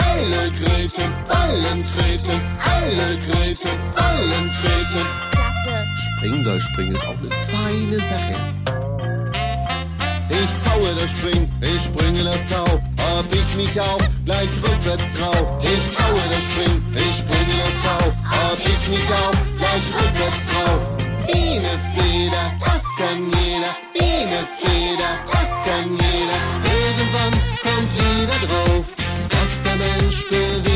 Alle 0.01 0.51
Gräten 0.53 1.13
wollen's 1.29 1.95
treten, 1.95 2.41
alle 2.65 3.19
Gräten 3.27 3.77
wollen's 3.93 4.55
treten. 4.61 5.05
Klasse. 5.31 5.87
Springen 6.17 6.45
soll 6.45 6.61
springen 6.61 6.95
ist 6.95 7.07
auch 7.07 7.17
eine 7.21 7.31
feine 7.51 7.99
Sache. 7.99 8.37
Ich 10.31 10.71
taue 10.71 10.95
das 10.99 11.11
Spring, 11.11 11.51
ich 11.61 11.83
springe 11.83 12.25
das 12.25 12.49
Tau, 12.49 12.81
ob 13.19 13.35
ich 13.35 13.57
mich 13.57 13.79
auch 13.79 14.01
gleich 14.25 14.49
rückwärts 14.63 15.05
trau. 15.13 15.61
Ich 15.61 15.95
taue 15.95 16.23
das 16.31 16.45
Spring, 16.45 16.83
ich 16.95 17.17
springe 17.17 17.55
das 17.61 17.77
Tau, 17.83 18.09
ob 18.51 18.59
ich 18.61 18.89
mich 18.89 19.07
auch 19.13 19.59
gleich 19.59 19.87
rückwärts 20.01 20.47
trau. 20.49 20.81
Wie 21.27 21.59
ne 21.59 21.75
Feder, 21.95 22.53
das 22.61 22.82
kann 23.03 23.25
jeder, 23.25 23.75
wie 23.95 24.25
ne 24.31 24.47
Feder, 24.59 25.11
das 25.33 25.51
kann 25.65 25.91
jeder. 25.91 26.39
Irgendwann 26.81 27.35
kommt 27.65 27.91
jeder 27.99 28.39
drauf, 28.47 28.87
dass 29.29 29.63
der 29.63 29.77
Mensch 29.77 30.25
Bewegung 30.29 30.72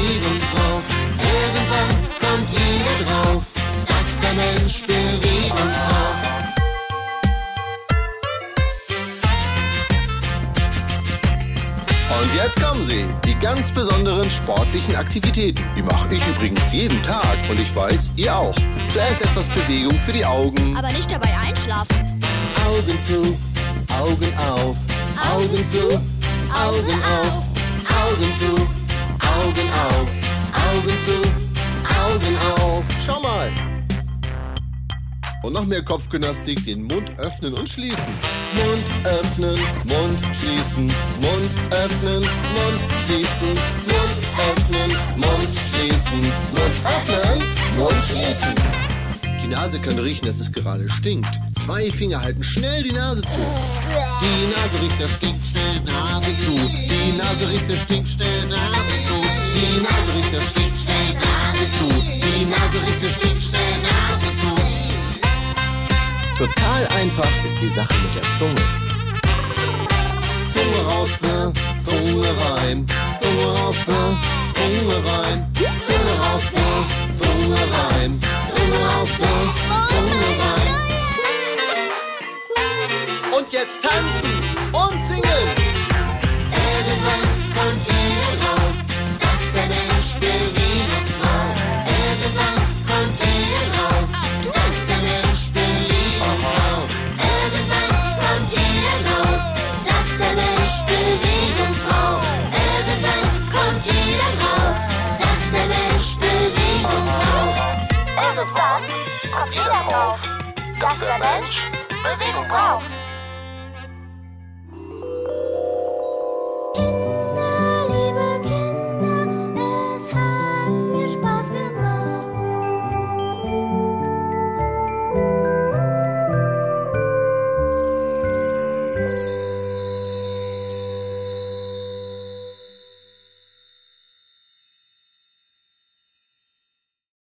Und 12.18 12.34
jetzt 12.34 12.58
kommen 12.62 12.82
sie, 12.82 13.04
die 13.26 13.34
ganz 13.34 13.70
besonderen 13.70 14.30
sportlichen 14.30 14.96
Aktivitäten. 14.96 15.62
Die 15.76 15.82
mache 15.82 16.14
ich 16.14 16.26
übrigens 16.26 16.72
jeden 16.72 17.02
Tag 17.02 17.36
und 17.50 17.60
ich 17.60 17.74
weiß, 17.76 18.12
ihr 18.16 18.34
auch. 18.34 18.54
Zuerst 18.90 19.20
etwas 19.20 19.46
Bewegung 19.48 19.98
für 20.00 20.12
die 20.12 20.24
Augen. 20.24 20.74
Aber 20.76 20.90
nicht 20.92 21.12
dabei 21.12 21.36
einschlafen. 21.36 21.94
Augen 22.66 22.98
zu, 22.98 23.36
Augen 24.00 24.32
auf, 24.38 24.78
Augen 25.30 25.64
zu, 25.64 25.78
Augen 26.50 27.02
auf, 27.02 27.44
Augen 27.92 28.32
zu, 28.38 28.54
Augen 29.20 29.68
auf, 29.90 30.10
Augen 30.72 30.98
zu, 31.04 31.20
Augen 32.02 32.36
auf. 32.58 32.84
Schau 33.04 33.20
mal. 33.20 33.75
Und 35.47 35.53
noch 35.53 35.64
mehr 35.64 35.80
Kopfgymnastik, 35.80 36.64
den 36.64 36.82
Mund 36.82 37.09
öffnen 37.18 37.55
und 37.55 37.68
schließen. 37.68 38.12
Mund 38.53 38.84
öffnen, 39.05 39.57
Mund 39.84 40.20
schließen, 40.34 40.86
Mund 41.20 41.55
öffnen, 41.70 42.22
Mund 42.22 42.84
schließen, 43.05 43.51
Mund 43.55 44.18
öffnen, 44.51 44.90
Mund 45.14 45.49
schließen, 45.49 46.20
Mund 46.51 46.76
öffnen, 46.82 47.42
Mund 47.76 47.97
schließen. 47.97 48.55
Die 49.40 49.47
Nase 49.47 49.78
kann 49.78 49.97
riechen, 50.01 50.26
dass 50.26 50.40
es 50.40 50.51
gerade 50.51 50.90
stinkt. 50.90 51.30
Zwei 51.64 51.92
Finger 51.92 52.20
halten 52.20 52.42
schnell 52.42 52.82
die 52.82 52.90
Nase 52.90 53.22
zu. 53.22 53.38
Die 54.20 54.51
Nase 54.51 54.82
riecht, 54.82 54.99
der 54.99 55.09
stinkt, 55.09 55.47
schnell 55.47 55.80
Nase 55.84 56.26
zu. 56.44 56.55
Die 56.57 57.16
Nase 57.16 57.49
riecht, 57.49 57.68
der 57.68 57.76
stinkt, 57.76 58.11
schnell 58.11 58.47
Nase 58.49 58.97
zu. 59.07 59.14
Die 59.55 59.80
Nase 59.80 60.11
riecht, 60.16 60.32
der 60.32 60.40
stinkt, 60.40 60.76
schnell 60.76 61.14
Nase 61.14 61.66
zu. 61.78 61.86
Die 62.03 62.44
Nase 62.47 62.84
riecht, 62.84 63.03
der 63.05 63.09
stinkt, 63.11 63.36
Total 66.39 66.87
einfach 66.89 67.30
ist 67.47 67.59
die 67.62 67.68
Sache 67.68 67.95
mit 67.95 68.14
der 68.14 68.22
Zunge. 68.37 68.61
Zunge 70.53 70.80
raus, 70.87 71.09
äh, 71.22 71.51
Zunge 71.82 72.28
rein. 72.28 72.87
Zunge 73.18 73.47
raus, 73.57 73.76
äh, 73.87 74.12
Zunge 74.55 74.97
rein. 75.09 75.39
Zunge 75.57 76.14
raus, 76.20 76.45
äh, 76.53 76.84
Zunge 77.16 77.57
rein. 77.57 78.20
Zunge 78.55 78.78
raus, 78.84 79.09
äh, 79.18 79.49
Zunge 79.89 80.20
rein. 80.43 80.74
Und 83.39 83.49
jetzt 83.53 83.78
tanzen 83.80 84.34
und 84.72 85.03
singen. 85.03 85.49
Irgendwann 86.53 87.24
kommt 87.57 87.82
jeder 87.89 88.32
drauf, 88.45 88.76
dass 89.20 89.43
der 89.55 89.66
Mensch 89.68 90.11
Bewegung 90.20 90.55
braucht. 109.97 110.28
Irgendwann 110.66 110.78
kommt 110.78 110.78
jeder 110.78 110.78
drauf, 110.80 110.99
dass 110.99 111.09
der 111.09 111.18
Mensch 111.18 111.62
Bewegung 112.03 112.49
braucht. 112.49 113.05